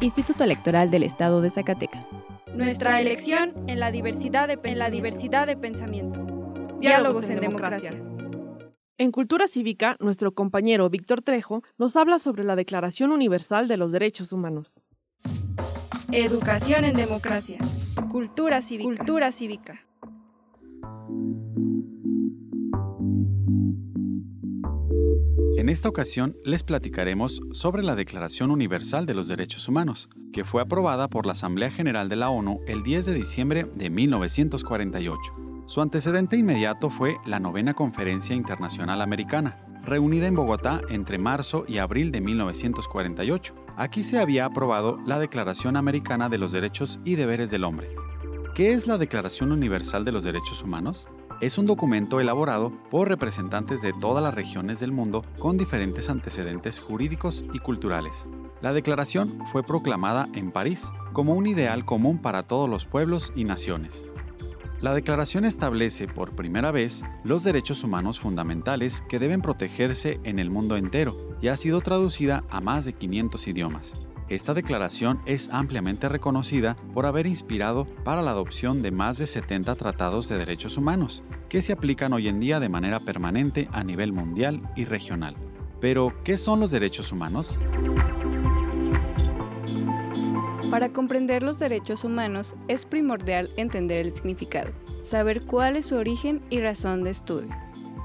Instituto 0.00 0.44
Electoral 0.44 0.90
del 0.90 1.04
Estado 1.04 1.40
de 1.40 1.50
Zacatecas. 1.50 2.04
Nuestra 2.54 3.00
elección 3.00 3.52
en 3.68 3.80
la 3.80 3.90
diversidad 3.90 4.48
de, 4.48 4.58
en 4.64 4.78
la 4.78 4.90
diversidad 4.90 5.46
de 5.46 5.56
pensamiento. 5.56 6.26
Diálogos 6.80 7.28
en 7.28 7.40
democracia. 7.40 7.92
En 8.98 9.10
Cultura 9.10 9.48
Cívica, 9.48 9.96
nuestro 10.00 10.34
compañero 10.34 10.88
Víctor 10.90 11.22
Trejo 11.22 11.62
nos 11.78 11.96
habla 11.96 12.18
sobre 12.18 12.44
la 12.44 12.56
Declaración 12.56 13.12
Universal 13.12 13.66
de 13.66 13.76
los 13.76 13.92
Derechos 13.92 14.32
Humanos. 14.32 14.82
Educación 16.12 16.84
en 16.84 16.94
democracia. 16.94 17.58
Cultura 18.10 18.62
cívica. 18.62 18.96
Cultura 18.96 19.32
cívica. 19.32 19.80
En 25.56 25.68
esta 25.68 25.88
ocasión 25.88 26.36
les 26.44 26.64
platicaremos 26.64 27.40
sobre 27.52 27.84
la 27.84 27.94
Declaración 27.94 28.50
Universal 28.50 29.06
de 29.06 29.14
los 29.14 29.28
Derechos 29.28 29.68
Humanos, 29.68 30.08
que 30.32 30.42
fue 30.42 30.60
aprobada 30.60 31.06
por 31.08 31.26
la 31.26 31.32
Asamblea 31.32 31.70
General 31.70 32.08
de 32.08 32.16
la 32.16 32.28
ONU 32.28 32.60
el 32.66 32.82
10 32.82 33.06
de 33.06 33.14
diciembre 33.14 33.64
de 33.72 33.88
1948. 33.88 35.32
Su 35.66 35.80
antecedente 35.80 36.36
inmediato 36.36 36.90
fue 36.90 37.18
la 37.24 37.38
Novena 37.38 37.72
Conferencia 37.72 38.34
Internacional 38.34 39.00
Americana, 39.00 39.60
reunida 39.84 40.26
en 40.26 40.34
Bogotá 40.34 40.82
entre 40.88 41.18
marzo 41.18 41.64
y 41.68 41.78
abril 41.78 42.10
de 42.10 42.20
1948. 42.20 43.54
Aquí 43.76 44.02
se 44.02 44.18
había 44.18 44.46
aprobado 44.46 44.98
la 45.06 45.20
Declaración 45.20 45.76
Americana 45.76 46.28
de 46.28 46.38
los 46.38 46.50
Derechos 46.50 46.98
y 47.04 47.14
Deberes 47.14 47.52
del 47.52 47.62
Hombre. 47.62 47.90
¿Qué 48.56 48.72
es 48.72 48.88
la 48.88 48.98
Declaración 48.98 49.52
Universal 49.52 50.04
de 50.04 50.12
los 50.12 50.24
Derechos 50.24 50.64
Humanos? 50.64 51.06
Es 51.40 51.58
un 51.58 51.66
documento 51.66 52.20
elaborado 52.20 52.72
por 52.90 53.08
representantes 53.08 53.82
de 53.82 53.92
todas 53.92 54.22
las 54.22 54.34
regiones 54.34 54.80
del 54.80 54.92
mundo 54.92 55.24
con 55.38 55.56
diferentes 55.56 56.08
antecedentes 56.08 56.80
jurídicos 56.80 57.44
y 57.52 57.58
culturales. 57.58 58.26
La 58.62 58.72
declaración 58.72 59.42
fue 59.52 59.62
proclamada 59.62 60.28
en 60.34 60.50
París 60.50 60.90
como 61.12 61.34
un 61.34 61.46
ideal 61.46 61.84
común 61.84 62.18
para 62.18 62.42
todos 62.42 62.68
los 62.68 62.86
pueblos 62.86 63.32
y 63.36 63.44
naciones. 63.44 64.04
La 64.80 64.92
declaración 64.92 65.44
establece 65.44 66.06
por 66.06 66.36
primera 66.36 66.70
vez 66.70 67.04
los 67.24 67.42
derechos 67.42 67.84
humanos 67.84 68.20
fundamentales 68.20 69.02
que 69.08 69.18
deben 69.18 69.40
protegerse 69.40 70.20
en 70.24 70.38
el 70.38 70.50
mundo 70.50 70.76
entero 70.76 71.18
y 71.40 71.48
ha 71.48 71.56
sido 71.56 71.80
traducida 71.80 72.44
a 72.50 72.60
más 72.60 72.84
de 72.84 72.92
500 72.92 73.48
idiomas. 73.48 73.94
Esta 74.28 74.54
declaración 74.54 75.20
es 75.26 75.50
ampliamente 75.50 76.08
reconocida 76.08 76.76
por 76.94 77.04
haber 77.04 77.26
inspirado 77.26 77.84
para 78.04 78.22
la 78.22 78.30
adopción 78.30 78.80
de 78.80 78.90
más 78.90 79.18
de 79.18 79.26
70 79.26 79.74
tratados 79.74 80.28
de 80.30 80.38
derechos 80.38 80.78
humanos, 80.78 81.22
que 81.50 81.60
se 81.60 81.74
aplican 81.74 82.14
hoy 82.14 82.28
en 82.28 82.40
día 82.40 82.58
de 82.58 82.70
manera 82.70 83.00
permanente 83.00 83.68
a 83.72 83.84
nivel 83.84 84.12
mundial 84.12 84.62
y 84.76 84.86
regional. 84.86 85.36
Pero, 85.78 86.14
¿qué 86.24 86.38
son 86.38 86.58
los 86.60 86.70
derechos 86.70 87.12
humanos? 87.12 87.58
Para 90.70 90.88
comprender 90.88 91.42
los 91.42 91.58
derechos 91.58 92.02
humanos 92.02 92.54
es 92.66 92.86
primordial 92.86 93.50
entender 93.58 94.06
el 94.06 94.14
significado, 94.14 94.72
saber 95.02 95.42
cuál 95.42 95.76
es 95.76 95.86
su 95.86 95.96
origen 95.96 96.40
y 96.48 96.60
razón 96.60 97.04
de 97.04 97.10
estudio. 97.10 97.50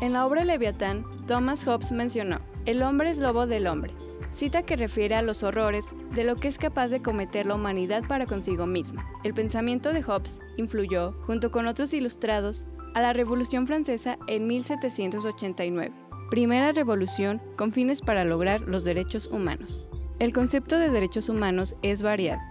En 0.01 0.11
la 0.11 0.25
obra 0.25 0.43
Leviatán, 0.43 1.05
Thomas 1.27 1.63
Hobbes 1.63 1.93
mencionó, 1.93 2.41
el 2.65 2.83
hombre 2.83 3.09
es 3.09 3.17
lobo 3.17 3.47
del 3.47 3.67
hombre, 3.67 3.93
cita 4.33 4.63
que 4.63 4.75
refiere 4.75 5.15
a 5.15 5.21
los 5.21 5.43
horrores 5.43 5.85
de 6.13 6.23
lo 6.23 6.35
que 6.35 6.47
es 6.47 6.57
capaz 6.57 6.87
de 6.89 7.01
cometer 7.01 7.45
la 7.45 7.55
humanidad 7.55 8.03
para 8.07 8.25
consigo 8.25 8.65
misma. 8.65 9.05
El 9.23 9.33
pensamiento 9.33 9.93
de 9.93 10.01
Hobbes 10.01 10.39
influyó, 10.57 11.13
junto 11.25 11.51
con 11.51 11.67
otros 11.67 11.93
ilustrados, 11.93 12.65
a 12.95 13.01
la 13.01 13.13
Revolución 13.13 13.67
Francesa 13.67 14.17
en 14.27 14.47
1789, 14.47 15.91
primera 16.31 16.71
revolución 16.71 17.41
con 17.55 17.71
fines 17.71 18.01
para 18.01 18.23
lograr 18.23 18.61
los 18.61 18.83
derechos 18.83 19.27
humanos. 19.27 19.85
El 20.19 20.33
concepto 20.33 20.77
de 20.77 20.89
derechos 20.89 21.29
humanos 21.29 21.75
es 21.81 22.01
variado, 22.01 22.41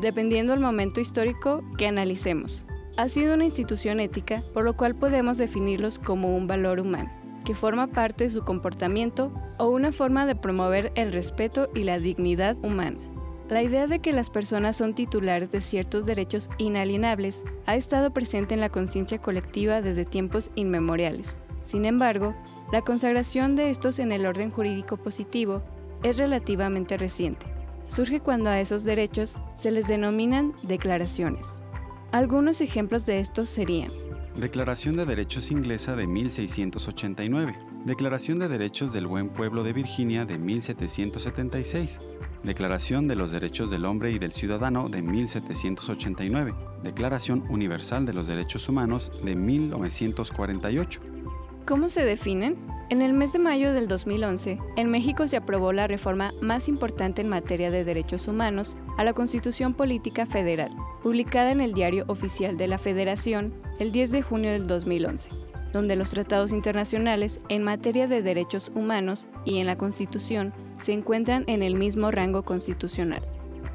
dependiendo 0.00 0.52
del 0.52 0.62
momento 0.62 1.00
histórico 1.00 1.62
que 1.78 1.86
analicemos. 1.86 2.66
Ha 2.96 3.08
sido 3.08 3.34
una 3.34 3.44
institución 3.44 4.00
ética, 4.00 4.42
por 4.52 4.64
lo 4.64 4.76
cual 4.76 4.94
podemos 4.94 5.38
definirlos 5.38 5.98
como 5.98 6.36
un 6.36 6.46
valor 6.46 6.80
humano 6.80 7.23
que 7.44 7.54
forma 7.54 7.86
parte 7.86 8.24
de 8.24 8.30
su 8.30 8.42
comportamiento 8.42 9.32
o 9.58 9.68
una 9.68 9.92
forma 9.92 10.26
de 10.26 10.34
promover 10.34 10.90
el 10.94 11.12
respeto 11.12 11.68
y 11.74 11.82
la 11.82 11.98
dignidad 11.98 12.56
humana. 12.64 12.98
La 13.48 13.62
idea 13.62 13.86
de 13.86 13.98
que 13.98 14.12
las 14.12 14.30
personas 14.30 14.76
son 14.76 14.94
titulares 14.94 15.50
de 15.52 15.60
ciertos 15.60 16.06
derechos 16.06 16.48
inalienables 16.58 17.44
ha 17.66 17.76
estado 17.76 18.10
presente 18.10 18.54
en 18.54 18.60
la 18.60 18.70
conciencia 18.70 19.18
colectiva 19.18 19.82
desde 19.82 20.06
tiempos 20.06 20.50
inmemoriales. 20.54 21.38
Sin 21.62 21.84
embargo, 21.84 22.34
la 22.72 22.80
consagración 22.80 23.54
de 23.54 23.70
estos 23.70 23.98
en 23.98 24.12
el 24.12 24.24
orden 24.24 24.50
jurídico 24.50 24.96
positivo 24.96 25.62
es 26.02 26.16
relativamente 26.16 26.96
reciente. 26.96 27.46
Surge 27.86 28.20
cuando 28.20 28.48
a 28.48 28.60
esos 28.60 28.82
derechos 28.84 29.38
se 29.54 29.70
les 29.70 29.86
denominan 29.86 30.54
declaraciones. 30.62 31.46
Algunos 32.12 32.60
ejemplos 32.60 33.04
de 33.06 33.20
estos 33.20 33.48
serían 33.48 33.90
Declaración 34.36 34.96
de 34.96 35.06
Derechos 35.06 35.52
Inglesa 35.52 35.94
de 35.94 36.08
1689. 36.08 37.56
Declaración 37.84 38.40
de 38.40 38.48
Derechos 38.48 38.92
del 38.92 39.06
Buen 39.06 39.28
Pueblo 39.28 39.62
de 39.62 39.72
Virginia 39.72 40.24
de 40.24 40.38
1776. 40.38 42.00
Declaración 42.42 43.06
de 43.06 43.14
los 43.14 43.30
Derechos 43.30 43.70
del 43.70 43.84
Hombre 43.84 44.10
y 44.10 44.18
del 44.18 44.32
Ciudadano 44.32 44.88
de 44.88 45.02
1789. 45.02 46.52
Declaración 46.82 47.44
Universal 47.48 48.06
de 48.06 48.12
los 48.12 48.26
Derechos 48.26 48.68
Humanos 48.68 49.12
de 49.24 49.36
1948. 49.36 51.00
¿Cómo 51.66 51.88
se 51.88 52.04
definen? 52.04 52.58
En 52.90 53.00
el 53.00 53.14
mes 53.14 53.32
de 53.32 53.38
mayo 53.38 53.72
del 53.72 53.88
2011, 53.88 54.58
en 54.76 54.90
México 54.90 55.26
se 55.26 55.38
aprobó 55.38 55.72
la 55.72 55.86
reforma 55.86 56.34
más 56.42 56.68
importante 56.68 57.22
en 57.22 57.30
materia 57.30 57.70
de 57.70 57.84
derechos 57.84 58.28
humanos 58.28 58.76
a 58.98 59.04
la 59.04 59.14
Constitución 59.14 59.72
Política 59.72 60.26
Federal, 60.26 60.70
publicada 61.02 61.52
en 61.52 61.62
el 61.62 61.72
Diario 61.72 62.04
Oficial 62.08 62.58
de 62.58 62.66
la 62.66 62.76
Federación 62.76 63.54
el 63.78 63.92
10 63.92 64.10
de 64.10 64.20
junio 64.20 64.52
del 64.52 64.66
2011, 64.66 65.30
donde 65.72 65.96
los 65.96 66.10
tratados 66.10 66.52
internacionales 66.52 67.40
en 67.48 67.62
materia 67.62 68.06
de 68.08 68.20
derechos 68.20 68.70
humanos 68.74 69.26
y 69.46 69.56
en 69.56 69.66
la 69.66 69.78
Constitución 69.78 70.52
se 70.78 70.92
encuentran 70.92 71.44
en 71.46 71.62
el 71.62 71.76
mismo 71.76 72.10
rango 72.10 72.42
constitucional. 72.42 73.22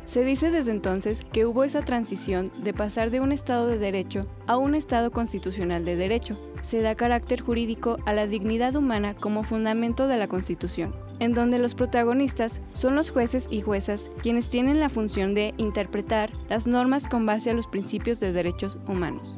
Se 0.09 0.25
dice 0.25 0.49
desde 0.49 0.71
entonces 0.71 1.23
que 1.31 1.45
hubo 1.45 1.63
esa 1.63 1.83
transición 1.83 2.51
de 2.63 2.73
pasar 2.73 3.11
de 3.11 3.19
un 3.19 3.31
Estado 3.31 3.67
de 3.67 3.77
Derecho 3.77 4.25
a 4.47 4.57
un 4.57 4.73
Estado 4.73 5.11
constitucional 5.11 5.85
de 5.85 5.95
Derecho. 5.95 6.35
Se 6.63 6.81
da 6.81 6.95
carácter 6.95 7.41
jurídico 7.41 7.99
a 8.07 8.13
la 8.13 8.25
dignidad 8.25 8.75
humana 8.75 9.13
como 9.13 9.43
fundamento 9.43 10.07
de 10.07 10.17
la 10.17 10.27
Constitución, 10.27 10.95
en 11.19 11.35
donde 11.35 11.59
los 11.59 11.75
protagonistas 11.75 12.59
son 12.73 12.95
los 12.95 13.11
jueces 13.11 13.47
y 13.51 13.61
juezas 13.61 14.09
quienes 14.23 14.49
tienen 14.49 14.79
la 14.79 14.89
función 14.89 15.35
de 15.35 15.53
interpretar 15.57 16.31
las 16.49 16.65
normas 16.65 17.07
con 17.07 17.27
base 17.27 17.51
a 17.51 17.53
los 17.53 17.67
principios 17.67 18.19
de 18.19 18.33
derechos 18.33 18.79
humanos. 18.87 19.37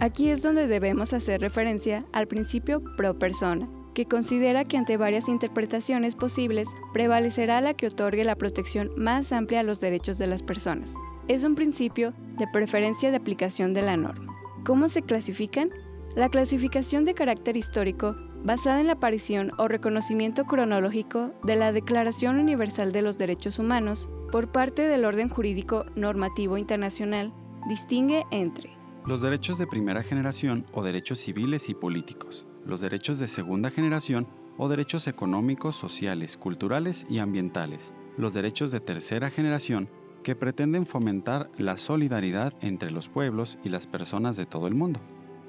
Aquí 0.00 0.28
es 0.28 0.42
donde 0.42 0.66
debemos 0.66 1.14
hacer 1.14 1.40
referencia 1.40 2.04
al 2.12 2.28
principio 2.28 2.82
pro 2.98 3.18
persona, 3.18 3.70
que 3.94 4.06
considera 4.06 4.64
que 4.64 4.76
ante 4.76 4.96
varias 4.96 5.28
interpretaciones 5.28 6.14
posibles 6.14 6.68
prevalecerá 6.92 7.60
la 7.60 7.74
que 7.74 7.88
otorgue 7.88 8.24
la 8.24 8.36
protección 8.36 8.90
más 8.96 9.32
amplia 9.32 9.60
a 9.60 9.64
los 9.64 9.80
derechos 9.80 10.18
de 10.18 10.26
las 10.26 10.42
personas. 10.42 10.94
Es 11.28 11.44
un 11.44 11.54
principio 11.54 12.12
de 12.38 12.46
preferencia 12.48 13.10
de 13.10 13.16
aplicación 13.16 13.72
de 13.72 13.82
la 13.82 13.96
norma. 13.96 14.34
¿Cómo 14.64 14.88
se 14.88 15.02
clasifican? 15.02 15.70
La 16.16 16.28
clasificación 16.28 17.04
de 17.04 17.14
carácter 17.14 17.56
histórico, 17.56 18.16
basada 18.42 18.80
en 18.80 18.88
la 18.88 18.94
aparición 18.94 19.52
o 19.58 19.68
reconocimiento 19.68 20.44
cronológico 20.44 21.32
de 21.44 21.56
la 21.56 21.72
Declaración 21.72 22.38
Universal 22.38 22.92
de 22.92 23.02
los 23.02 23.16
Derechos 23.18 23.58
Humanos 23.58 24.08
por 24.32 24.50
parte 24.50 24.82
del 24.82 25.04
orden 25.04 25.28
jurídico 25.28 25.84
normativo 25.94 26.56
internacional, 26.56 27.32
distingue 27.68 28.24
entre 28.30 28.70
los 29.06 29.22
derechos 29.22 29.58
de 29.58 29.66
primera 29.66 30.02
generación 30.02 30.66
o 30.72 30.82
derechos 30.82 31.18
civiles 31.20 31.68
y 31.68 31.74
políticos, 31.74 32.46
los 32.70 32.80
derechos 32.80 33.18
de 33.18 33.28
segunda 33.28 33.70
generación 33.70 34.26
o 34.56 34.68
derechos 34.68 35.06
económicos, 35.06 35.76
sociales, 35.76 36.38
culturales 36.38 37.06
y 37.10 37.18
ambientales, 37.18 37.92
los 38.16 38.32
derechos 38.32 38.70
de 38.70 38.80
tercera 38.80 39.28
generación 39.28 39.90
que 40.22 40.36
pretenden 40.36 40.86
fomentar 40.86 41.50
la 41.58 41.76
solidaridad 41.76 42.54
entre 42.60 42.90
los 42.90 43.08
pueblos 43.08 43.58
y 43.64 43.70
las 43.70 43.86
personas 43.86 44.36
de 44.36 44.44
todo 44.46 44.66
el 44.66 44.74
mundo. 44.74 45.00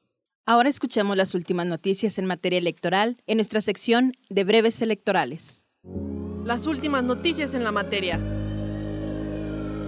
Ahora 0.48 0.70
escuchamos 0.70 1.16
las 1.16 1.36
últimas 1.36 1.68
noticias 1.68 2.18
en 2.18 2.26
materia 2.26 2.58
electoral 2.58 3.22
en 3.28 3.38
nuestra 3.38 3.62
sección 3.62 4.14
de 4.32 4.44
breves 4.44 4.82
electorales. 4.82 5.68
Las 6.44 6.66
últimas 6.66 7.04
noticias 7.04 7.54
en 7.54 7.64
la 7.64 7.72
materia. 7.72 8.18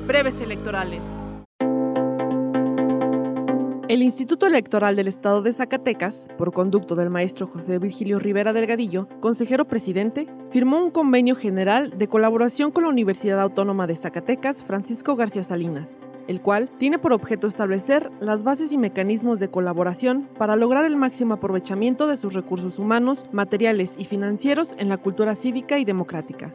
Breves 0.06 0.40
electorales. 0.40 1.02
El 3.90 4.04
Instituto 4.04 4.46
Electoral 4.46 4.96
del 4.96 5.08
Estado 5.08 5.42
de 5.42 5.52
Zacatecas, 5.52 6.28
por 6.38 6.54
conducto 6.54 6.94
del 6.96 7.10
maestro 7.10 7.48
José 7.48 7.80
Virgilio 7.80 8.20
Rivera 8.20 8.54
Delgadillo, 8.54 9.08
consejero 9.20 9.68
presidente, 9.68 10.28
firmó 10.52 10.78
un 10.78 10.92
convenio 10.92 11.36
general 11.36 11.98
de 11.98 12.08
colaboración 12.08 12.72
con 12.72 12.84
la 12.84 12.90
Universidad 12.90 13.42
Autónoma 13.42 13.88
de 13.88 13.96
Zacatecas 13.96 14.62
Francisco 14.62 15.16
García 15.16 15.42
Salinas, 15.42 16.04
el 16.28 16.42
cual 16.42 16.70
tiene 16.78 17.00
por 17.00 17.14
objeto 17.14 17.48
establecer 17.48 18.12
las 18.20 18.44
bases 18.44 18.72
y 18.72 18.78
mecanismos 18.78 19.40
de 19.40 19.50
colaboración 19.50 20.30
para 20.38 20.56
lograr 20.56 20.86
el 20.86 20.96
máximo 20.96 21.36
aprovechamiento 21.36 22.08
de 22.08 22.18
sus 22.18 22.34
recursos 22.34 22.80
humanos, 22.80 23.26
materiales 23.32 23.96
y 23.98 24.06
financieros 24.06 24.76
en 24.78 24.90
la 24.90 24.98
cultura 24.98 25.36
cívica 25.36 25.80
y 25.80 25.86
democrática. 25.86 26.54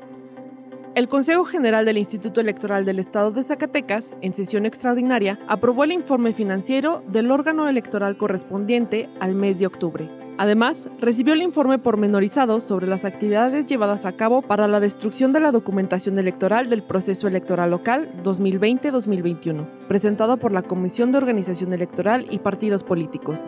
El 0.95 1.09
Consejo 1.09 1.45
General 1.45 1.85
del 1.85 1.99
Instituto 1.99 2.41
Electoral 2.41 2.85
del 2.85 2.99
Estado 2.99 3.31
de 3.31 3.45
Zacatecas, 3.45 4.17
en 4.21 4.35
sesión 4.35 4.67
extraordinaria, 4.67 5.39
aprobó 5.47 5.85
el 5.85 5.93
informe 5.93 6.33
financiero 6.33 7.05
del 7.07 7.31
órgano 7.31 7.69
electoral 7.69 8.17
correspondiente 8.17 9.09
al 9.21 9.37
mes 9.37 9.61
de 9.61 9.67
octubre. 9.67 10.18
Además, 10.39 10.89
recibió 11.01 11.35
el 11.35 11.43
informe 11.43 11.81
pormenorizado 11.81 12.61
sobre 12.61 12.87
las 12.87 13.05
actividades 13.05 13.67
llevadas 13.67 14.07
a 14.07 14.13
cabo 14.13 14.41
para 14.41 14.69
la 14.69 14.79
destrucción 14.79 15.33
de 15.33 15.41
la 15.41 15.51
documentación 15.51 16.17
electoral 16.17 16.71
del 16.71 16.85
proceso 16.85 17.27
electoral 17.27 17.73
local 17.73 18.13
2020-2021, 18.23 19.67
presentado 19.89 20.37
por 20.37 20.53
la 20.53 20.63
Comisión 20.63 21.11
de 21.11 21.19
Organización 21.19 21.73
Electoral 21.73 22.25
y 22.31 22.39
Partidos 22.39 22.85
Políticos. 22.85 23.41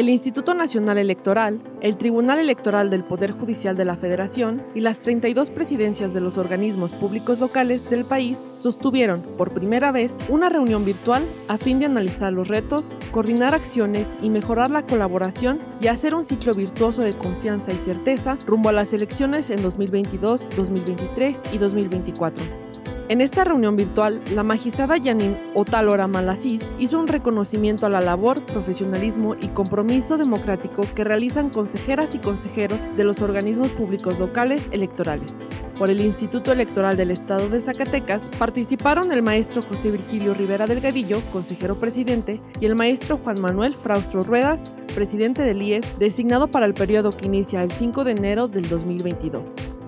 El 0.00 0.08
Instituto 0.08 0.54
Nacional 0.54 0.96
Electoral, 0.96 1.60
el 1.82 1.98
Tribunal 1.98 2.38
Electoral 2.38 2.88
del 2.88 3.04
Poder 3.04 3.32
Judicial 3.32 3.76
de 3.76 3.84
la 3.84 3.98
Federación 3.98 4.62
y 4.74 4.80
las 4.80 4.98
32 5.00 5.50
presidencias 5.50 6.14
de 6.14 6.22
los 6.22 6.38
organismos 6.38 6.94
públicos 6.94 7.38
locales 7.38 7.90
del 7.90 8.06
país 8.06 8.38
sostuvieron, 8.58 9.22
por 9.36 9.52
primera 9.52 9.92
vez, 9.92 10.16
una 10.30 10.48
reunión 10.48 10.86
virtual 10.86 11.22
a 11.48 11.58
fin 11.58 11.80
de 11.80 11.84
analizar 11.84 12.32
los 12.32 12.48
retos, 12.48 12.96
coordinar 13.10 13.54
acciones 13.54 14.08
y 14.22 14.30
mejorar 14.30 14.70
la 14.70 14.86
colaboración 14.86 15.60
y 15.82 15.88
hacer 15.88 16.14
un 16.14 16.24
ciclo 16.24 16.54
virtuoso 16.54 17.02
de 17.02 17.12
confianza 17.12 17.70
y 17.70 17.76
certeza 17.76 18.38
rumbo 18.46 18.70
a 18.70 18.72
las 18.72 18.94
elecciones 18.94 19.50
en 19.50 19.60
2022, 19.60 20.48
2023 20.56 21.42
y 21.52 21.58
2024. 21.58 22.69
En 23.10 23.20
esta 23.20 23.42
reunión 23.42 23.74
virtual, 23.74 24.22
la 24.36 24.44
magistrada 24.44 24.96
Yanin 24.96 25.36
Otalora 25.56 26.06
Malasís 26.06 26.70
hizo 26.78 26.96
un 26.96 27.08
reconocimiento 27.08 27.84
a 27.84 27.90
la 27.90 28.00
labor, 28.00 28.40
profesionalismo 28.46 29.34
y 29.34 29.48
compromiso 29.48 30.16
democrático 30.16 30.82
que 30.94 31.02
realizan 31.02 31.50
consejeras 31.50 32.14
y 32.14 32.20
consejeros 32.20 32.84
de 32.96 33.02
los 33.02 33.20
organismos 33.20 33.70
públicos 33.70 34.16
locales 34.20 34.68
electorales. 34.70 35.34
Por 35.76 35.90
el 35.90 36.00
Instituto 36.00 36.52
Electoral 36.52 36.96
del 36.96 37.10
Estado 37.10 37.48
de 37.48 37.58
Zacatecas 37.58 38.30
participaron 38.38 39.10
el 39.10 39.22
maestro 39.22 39.60
José 39.60 39.90
Virgilio 39.90 40.32
Rivera 40.32 40.68
Delgadillo, 40.68 41.20
consejero 41.32 41.80
presidente, 41.80 42.40
y 42.60 42.66
el 42.66 42.76
maestro 42.76 43.16
Juan 43.16 43.40
Manuel 43.40 43.74
Fraustro 43.74 44.22
Ruedas, 44.22 44.72
presidente 44.94 45.42
del 45.42 45.60
IES, 45.60 45.98
designado 45.98 46.48
para 46.48 46.66
el 46.66 46.74
periodo 46.74 47.10
que 47.10 47.26
inicia 47.26 47.64
el 47.64 47.72
5 47.72 48.04
de 48.04 48.12
enero 48.12 48.46
del 48.46 48.68
2022. 48.68 49.79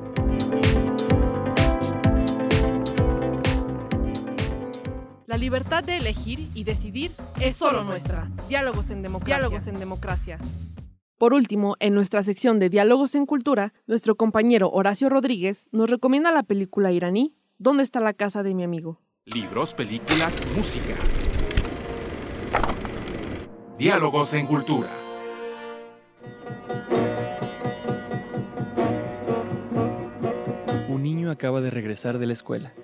La 5.32 5.38
libertad 5.38 5.82
de 5.82 5.96
elegir 5.96 6.50
y 6.54 6.64
decidir 6.64 7.10
es 7.40 7.56
solo 7.56 7.84
nuestra. 7.84 8.28
Diálogos 8.50 8.90
en 8.90 9.00
democracia. 9.00 9.38
Diálogos 9.38 9.66
en 9.66 9.78
democracia. 9.78 10.38
Por 11.16 11.32
último, 11.32 11.74
en 11.80 11.94
nuestra 11.94 12.22
sección 12.22 12.58
de 12.58 12.68
Diálogos 12.68 13.14
en 13.14 13.24
Cultura, 13.24 13.72
nuestro 13.86 14.14
compañero 14.14 14.68
Horacio 14.70 15.08
Rodríguez 15.08 15.70
nos 15.72 15.88
recomienda 15.88 16.32
la 16.32 16.42
película 16.42 16.92
iraní 16.92 17.34
¿Dónde 17.56 17.82
está 17.82 18.00
la 18.00 18.12
casa 18.12 18.42
de 18.42 18.54
mi 18.54 18.62
amigo? 18.62 19.00
Libros, 19.24 19.72
películas, 19.72 20.46
música. 20.54 20.98
Diálogos 23.78 24.34
en 24.34 24.46
Cultura. 24.46 24.90
Un 30.90 31.02
niño 31.02 31.30
acaba 31.30 31.62
de 31.62 31.70
regresar 31.70 32.18
de 32.18 32.26
la 32.26 32.34
escuela. 32.34 32.74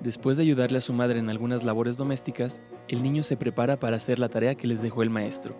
Después 0.00 0.36
de 0.36 0.44
ayudarle 0.44 0.78
a 0.78 0.82
su 0.82 0.92
madre 0.92 1.18
en 1.18 1.28
algunas 1.28 1.64
labores 1.64 1.96
domésticas, 1.96 2.60
el 2.86 3.02
niño 3.02 3.24
se 3.24 3.36
prepara 3.36 3.80
para 3.80 3.96
hacer 3.96 4.18
la 4.18 4.28
tarea 4.28 4.54
que 4.54 4.68
les 4.68 4.80
dejó 4.80 5.02
el 5.02 5.10
maestro. 5.10 5.56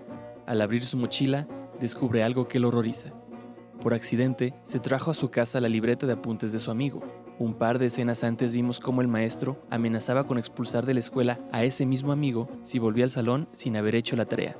Al 0.46 0.60
abrir 0.60 0.84
su 0.84 0.96
mochila, 0.96 1.48
descubre 1.80 2.22
algo 2.22 2.46
que 2.46 2.60
lo 2.60 2.68
horroriza. 2.68 3.12
Por 3.82 3.94
accidente, 3.94 4.54
se 4.62 4.78
trajo 4.78 5.10
a 5.10 5.14
su 5.14 5.30
casa 5.30 5.60
la 5.60 5.68
libreta 5.68 6.06
de 6.06 6.12
apuntes 6.12 6.52
de 6.52 6.60
su 6.60 6.70
amigo. 6.70 7.02
Un 7.38 7.54
par 7.54 7.78
de 7.78 7.86
escenas 7.86 8.24
antes 8.24 8.52
vimos 8.52 8.80
cómo 8.80 9.00
el 9.00 9.08
maestro 9.08 9.60
amenazaba 9.70 10.26
con 10.26 10.38
expulsar 10.38 10.86
de 10.86 10.94
la 10.94 11.00
escuela 11.00 11.40
a 11.52 11.64
ese 11.64 11.84
mismo 11.86 12.12
amigo 12.12 12.48
si 12.62 12.78
volvía 12.78 13.04
al 13.04 13.10
salón 13.10 13.48
sin 13.52 13.76
haber 13.76 13.94
hecho 13.94 14.16
la 14.16 14.24
tarea. 14.24 14.56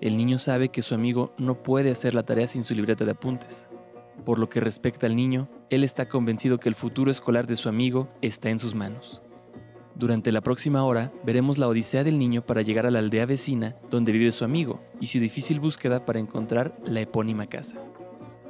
El 0.00 0.16
niño 0.16 0.38
sabe 0.38 0.68
que 0.68 0.82
su 0.82 0.94
amigo 0.94 1.32
no 1.38 1.62
puede 1.62 1.90
hacer 1.90 2.14
la 2.14 2.24
tarea 2.24 2.48
sin 2.48 2.64
su 2.64 2.74
libreta 2.74 3.04
de 3.04 3.12
apuntes. 3.12 3.68
Por 4.24 4.38
lo 4.38 4.48
que 4.48 4.60
respecta 4.60 5.06
al 5.06 5.16
niño, 5.16 5.48
él 5.70 5.84
está 5.84 6.08
convencido 6.08 6.58
que 6.58 6.68
el 6.68 6.74
futuro 6.74 7.10
escolar 7.10 7.46
de 7.46 7.56
su 7.56 7.68
amigo 7.68 8.08
está 8.20 8.50
en 8.50 8.58
sus 8.58 8.74
manos. 8.74 9.22
Durante 9.94 10.32
la 10.32 10.40
próxima 10.40 10.84
hora 10.84 11.12
veremos 11.24 11.58
la 11.58 11.68
odisea 11.68 12.02
del 12.04 12.18
niño 12.18 12.42
para 12.42 12.62
llegar 12.62 12.86
a 12.86 12.90
la 12.90 13.00
aldea 13.00 13.26
vecina 13.26 13.76
donde 13.90 14.12
vive 14.12 14.32
su 14.32 14.44
amigo 14.44 14.80
y 15.00 15.06
su 15.06 15.18
difícil 15.18 15.60
búsqueda 15.60 16.06
para 16.06 16.18
encontrar 16.18 16.76
la 16.84 17.00
epónima 17.00 17.46
casa. 17.46 17.80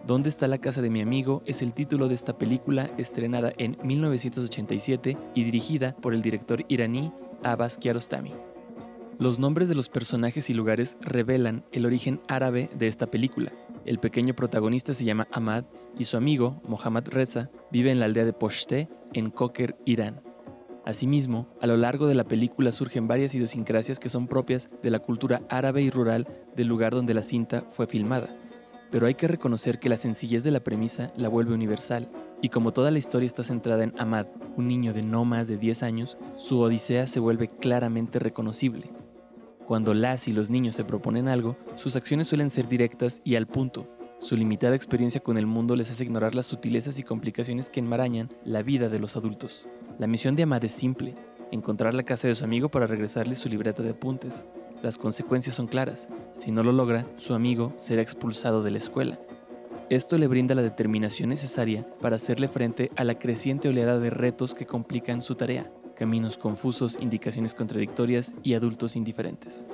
¿Dónde 0.06 0.28
está 0.28 0.48
la 0.48 0.58
casa 0.58 0.82
de 0.82 0.90
mi 0.90 1.00
amigo? 1.00 1.42
es 1.46 1.62
el 1.62 1.74
título 1.74 2.08
de 2.08 2.14
esta 2.14 2.37
película 2.37 2.90
estrenada 2.98 3.52
en 3.58 3.78
1987 3.82 5.16
y 5.35 5.44
dirigida 5.44 5.94
por 5.96 6.12
el 6.12 6.22
director 6.22 6.64
iraní 6.68 7.12
Abbas 7.44 7.78
Kiarostami. 7.78 8.32
Los 9.18 9.38
nombres 9.38 9.68
de 9.68 9.74
los 9.74 9.88
personajes 9.88 10.50
y 10.50 10.54
lugares 10.54 10.96
revelan 11.00 11.64
el 11.70 11.87
origen 11.87 12.20
árabe 12.28 12.68
de 12.76 12.88
esta 12.88 13.06
película. 13.06 13.52
El 13.84 13.98
pequeño 13.98 14.34
protagonista 14.34 14.94
se 14.94 15.04
llama 15.04 15.26
Ahmad 15.32 15.64
y 15.98 16.04
su 16.04 16.16
amigo, 16.16 16.60
Mohammad 16.68 17.08
Reza, 17.08 17.50
vive 17.72 17.90
en 17.90 17.98
la 17.98 18.04
aldea 18.06 18.24
de 18.24 18.32
Poshte, 18.32 18.88
en 19.12 19.30
Koker, 19.30 19.76
Irán. 19.84 20.22
Asimismo, 20.84 21.48
a 21.60 21.66
lo 21.66 21.76
largo 21.76 22.06
de 22.06 22.14
la 22.14 22.24
película 22.24 22.70
surgen 22.70 23.08
varias 23.08 23.34
idiosincrasias 23.34 23.98
que 23.98 24.08
son 24.08 24.28
propias 24.28 24.70
de 24.82 24.90
la 24.90 25.00
cultura 25.00 25.42
árabe 25.48 25.82
y 25.82 25.90
rural 25.90 26.28
del 26.54 26.68
lugar 26.68 26.94
donde 26.94 27.14
la 27.14 27.24
cinta 27.24 27.64
fue 27.70 27.88
filmada. 27.88 28.36
Pero 28.92 29.06
hay 29.06 29.14
que 29.14 29.28
reconocer 29.28 29.80
que 29.80 29.88
la 29.88 29.96
sencillez 29.96 30.44
de 30.44 30.50
la 30.52 30.60
premisa 30.60 31.12
la 31.16 31.28
vuelve 31.28 31.54
universal, 31.54 32.08
y 32.40 32.50
como 32.50 32.72
toda 32.72 32.90
la 32.90 32.98
historia 32.98 33.26
está 33.26 33.42
centrada 33.42 33.84
en 33.84 33.94
Ahmad, 33.98 34.26
un 34.56 34.68
niño 34.68 34.92
de 34.92 35.02
no 35.02 35.24
más 35.24 35.48
de 35.48 35.56
10 35.56 35.82
años, 35.82 36.18
su 36.36 36.60
odisea 36.60 37.06
se 37.06 37.20
vuelve 37.20 37.48
claramente 37.48 38.18
reconocible. 38.18 38.90
Cuando 39.66 39.94
las 39.94 40.27
y 40.29 40.33
los 40.33 40.51
niños 40.51 40.75
se 40.75 40.85
proponen 40.85 41.29
algo, 41.29 41.57
sus 41.77 41.94
acciones 41.96 42.27
suelen 42.27 42.51
ser 42.51 42.68
directas 42.68 43.20
y 43.25 43.37
al 43.37 43.46
punto. 43.46 43.88
Su 44.18 44.37
limitada 44.37 44.75
experiencia 44.75 45.20
con 45.20 45.38
el 45.38 45.46
mundo 45.46 45.77
les 45.77 45.90
hace 45.90 46.05
ignorar 46.05 46.35
las 46.35 46.46
sutilezas 46.46 46.98
y 46.98 47.03
complicaciones 47.03 47.68
que 47.68 47.81
enmarañan 47.81 48.29
la 48.44 48.62
vida 48.62 48.88
de 48.88 48.98
los 48.98 49.16
adultos. 49.16 49.68
La 49.98 50.07
misión 50.07 50.37
de 50.37 50.44
Amad 50.44 50.64
es 50.64 50.72
simple, 50.72 51.14
encontrar 51.51 51.94
la 51.94 52.03
casa 52.03 52.29
de 52.29 52.35
su 52.35 52.44
amigo 52.44 52.68
para 52.68 52.87
regresarle 52.87 53.37
su 53.37 53.48
libreta 53.48 53.83
de 53.83 53.90
apuntes. 53.90 54.44
Las 54.83 54.98
consecuencias 54.98 55.57
son 55.57 55.68
claras. 55.68 56.09
Si 56.33 56.51
no 56.51 56.62
lo 56.62 56.72
logra, 56.72 57.07
su 57.16 57.35
amigo 57.35 57.72
será 57.77 58.03
expulsado 58.03 58.62
de 58.62 58.72
la 58.72 58.79
escuela. 58.79 59.20
Esto 59.90 60.18
le 60.18 60.27
brinda 60.27 60.55
la 60.55 60.62
determinación 60.62 61.29
necesaria 61.29 61.87
para 62.01 62.16
hacerle 62.16 62.48
frente 62.48 62.90
a 62.96 63.05
la 63.05 63.18
creciente 63.18 63.68
oleada 63.68 63.98
de 63.98 64.11
retos 64.11 64.55
que 64.55 64.66
complican 64.66 65.22
su 65.22 65.35
tarea 65.35 65.70
caminos 66.02 66.36
confusos, 66.36 66.98
indicaciones 67.00 67.54
contradictorias 67.54 68.34
y 68.42 68.54
adultos 68.54 68.96
indiferentes. 68.96 69.68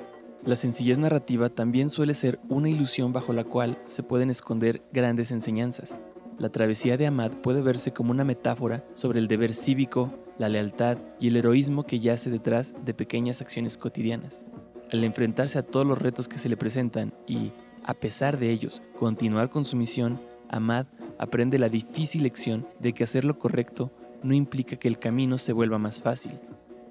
La 0.45 0.55
sencillez 0.55 0.99
narrativa 0.99 1.49
también 1.49 1.89
suele 1.89 2.13
ser 2.13 2.39
una 2.49 2.69
ilusión 2.69 3.11
bajo 3.11 3.33
la 3.33 3.43
cual 3.43 3.79
se 3.85 4.03
pueden 4.03 4.29
esconder 4.29 4.83
grandes 4.93 5.31
enseñanzas. 5.31 6.01
La 6.37 6.49
travesía 6.49 6.97
de 6.97 7.07
Ahmad 7.07 7.31
puede 7.31 7.63
verse 7.63 7.93
como 7.93 8.11
una 8.11 8.25
metáfora 8.25 8.85
sobre 8.93 9.17
el 9.17 9.27
deber 9.27 9.55
cívico, 9.55 10.13
la 10.37 10.49
lealtad 10.49 10.99
y 11.19 11.29
el 11.29 11.37
heroísmo 11.37 11.87
que 11.87 11.99
yace 11.99 12.29
detrás 12.29 12.75
de 12.85 12.93
pequeñas 12.93 13.41
acciones 13.41 13.75
cotidianas. 13.75 14.45
Al 14.91 15.03
enfrentarse 15.03 15.57
a 15.57 15.63
todos 15.63 15.87
los 15.87 15.97
retos 15.97 16.27
que 16.27 16.37
se 16.37 16.47
le 16.47 16.57
presentan 16.57 17.11
y, 17.25 17.53
a 17.83 17.95
pesar 17.95 18.37
de 18.37 18.51
ellos, 18.51 18.83
continuar 18.99 19.49
con 19.49 19.65
su 19.65 19.75
misión, 19.75 20.21
Ahmad 20.47 20.85
aprende 21.17 21.57
la 21.57 21.69
difícil 21.69 22.21
lección 22.21 22.67
de 22.79 22.93
que 22.93 23.03
hacer 23.03 23.25
lo 23.25 23.39
correcto 23.39 23.91
no 24.23 24.33
implica 24.33 24.75
que 24.75 24.87
el 24.87 24.99
camino 24.99 25.37
se 25.37 25.53
vuelva 25.53 25.77
más 25.77 26.01
fácil. 26.01 26.33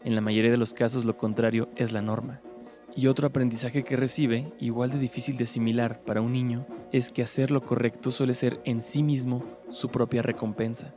En 0.05 0.15
la 0.15 0.21
mayoría 0.21 0.51
de 0.51 0.57
los 0.57 0.75
casos 0.75 1.05
lo 1.05 1.17
contrario 1.17 1.69
es 1.77 1.93
la 1.93 2.03
norma. 2.03 2.41
Y 2.97 3.07
otro 3.07 3.27
aprendizaje 3.27 3.85
que 3.85 3.97
recibe, 3.97 4.53
igual 4.59 4.91
de 4.91 4.99
difícil 4.99 5.37
de 5.37 5.45
asimilar 5.45 6.01
para 6.01 6.21
un 6.21 6.33
niño, 6.33 6.67
es 6.91 7.11
que 7.11 7.23
hacer 7.23 7.51
lo 7.51 7.63
correcto 7.63 8.11
suele 8.11 8.35
ser 8.35 8.61
en 8.65 8.83
sí 8.83 9.03
mismo 9.03 9.45
su 9.69 9.89
propia 9.89 10.23
recompensa. 10.23 10.95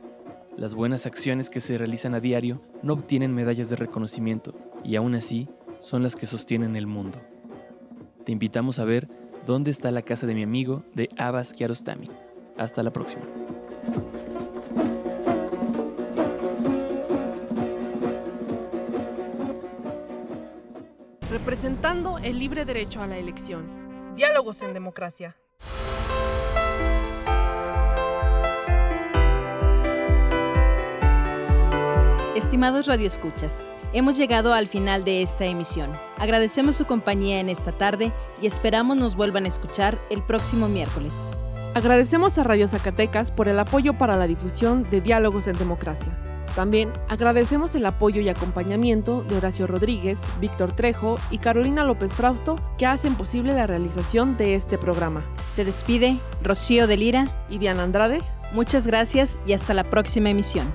Las 0.56 0.74
buenas 0.74 1.06
acciones 1.06 1.48
que 1.48 1.60
se 1.60 1.78
realizan 1.78 2.14
a 2.14 2.20
diario 2.20 2.60
no 2.82 2.94
obtienen 2.94 3.34
medallas 3.34 3.70
de 3.70 3.76
reconocimiento 3.76 4.54
y 4.84 4.96
aún 4.96 5.14
así 5.14 5.48
son 5.78 6.02
las 6.02 6.16
que 6.16 6.26
sostienen 6.26 6.76
el 6.76 6.86
mundo. 6.86 7.20
Te 8.24 8.32
invitamos 8.32 8.78
a 8.78 8.84
ver 8.84 9.08
dónde 9.46 9.70
está 9.70 9.90
la 9.90 10.02
casa 10.02 10.26
de 10.26 10.34
mi 10.34 10.42
amigo 10.42 10.84
de 10.94 11.08
Abbas 11.16 11.52
Kiarostami. 11.52 12.08
Hasta 12.56 12.82
la 12.82 12.92
próxima. 12.92 13.22
Representando 21.42 22.18
el 22.18 22.38
libre 22.38 22.64
derecho 22.64 23.02
a 23.02 23.08
la 23.08 23.18
elección. 23.18 24.14
Diálogos 24.14 24.62
en 24.62 24.74
democracia. 24.74 25.34
Estimados 32.36 32.86
radioescuchas, 32.86 33.66
hemos 33.92 34.16
llegado 34.16 34.54
al 34.54 34.68
final 34.68 35.04
de 35.04 35.22
esta 35.22 35.44
emisión. 35.44 35.90
Agradecemos 36.16 36.76
su 36.76 36.86
compañía 36.86 37.40
en 37.40 37.48
esta 37.48 37.76
tarde 37.76 38.12
y 38.40 38.46
esperamos 38.46 38.96
nos 38.96 39.16
vuelvan 39.16 39.44
a 39.44 39.48
escuchar 39.48 40.00
el 40.10 40.22
próximo 40.22 40.68
miércoles. 40.68 41.32
Agradecemos 41.74 42.38
a 42.38 42.44
Radio 42.44 42.68
Zacatecas 42.68 43.32
por 43.32 43.48
el 43.48 43.58
apoyo 43.58 43.98
para 43.98 44.16
la 44.16 44.28
difusión 44.28 44.88
de 44.90 45.00
Diálogos 45.00 45.48
en 45.48 45.56
Democracia. 45.58 46.31
También 46.54 46.92
agradecemos 47.08 47.74
el 47.74 47.86
apoyo 47.86 48.20
y 48.20 48.28
acompañamiento 48.28 49.22
de 49.22 49.36
Horacio 49.36 49.66
Rodríguez, 49.66 50.18
Víctor 50.40 50.72
Trejo 50.72 51.16
y 51.30 51.38
Carolina 51.38 51.82
López 51.84 52.12
Frausto 52.12 52.56
que 52.76 52.86
hacen 52.86 53.14
posible 53.14 53.54
la 53.54 53.66
realización 53.66 54.36
de 54.36 54.54
este 54.54 54.76
programa. 54.76 55.24
Se 55.50 55.64
despide 55.64 56.18
Rocío 56.42 56.86
de 56.86 56.96
Lira 56.98 57.46
y 57.48 57.58
Diana 57.58 57.84
Andrade. 57.84 58.20
Muchas 58.52 58.86
gracias 58.86 59.38
y 59.46 59.54
hasta 59.54 59.72
la 59.72 59.84
próxima 59.84 60.28
emisión. 60.28 60.70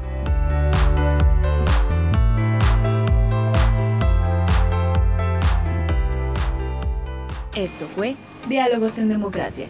Esto 7.55 7.87
fue 7.95 8.15
Diálogos 8.47 8.97
en 8.97 9.09
Democracia. 9.09 9.69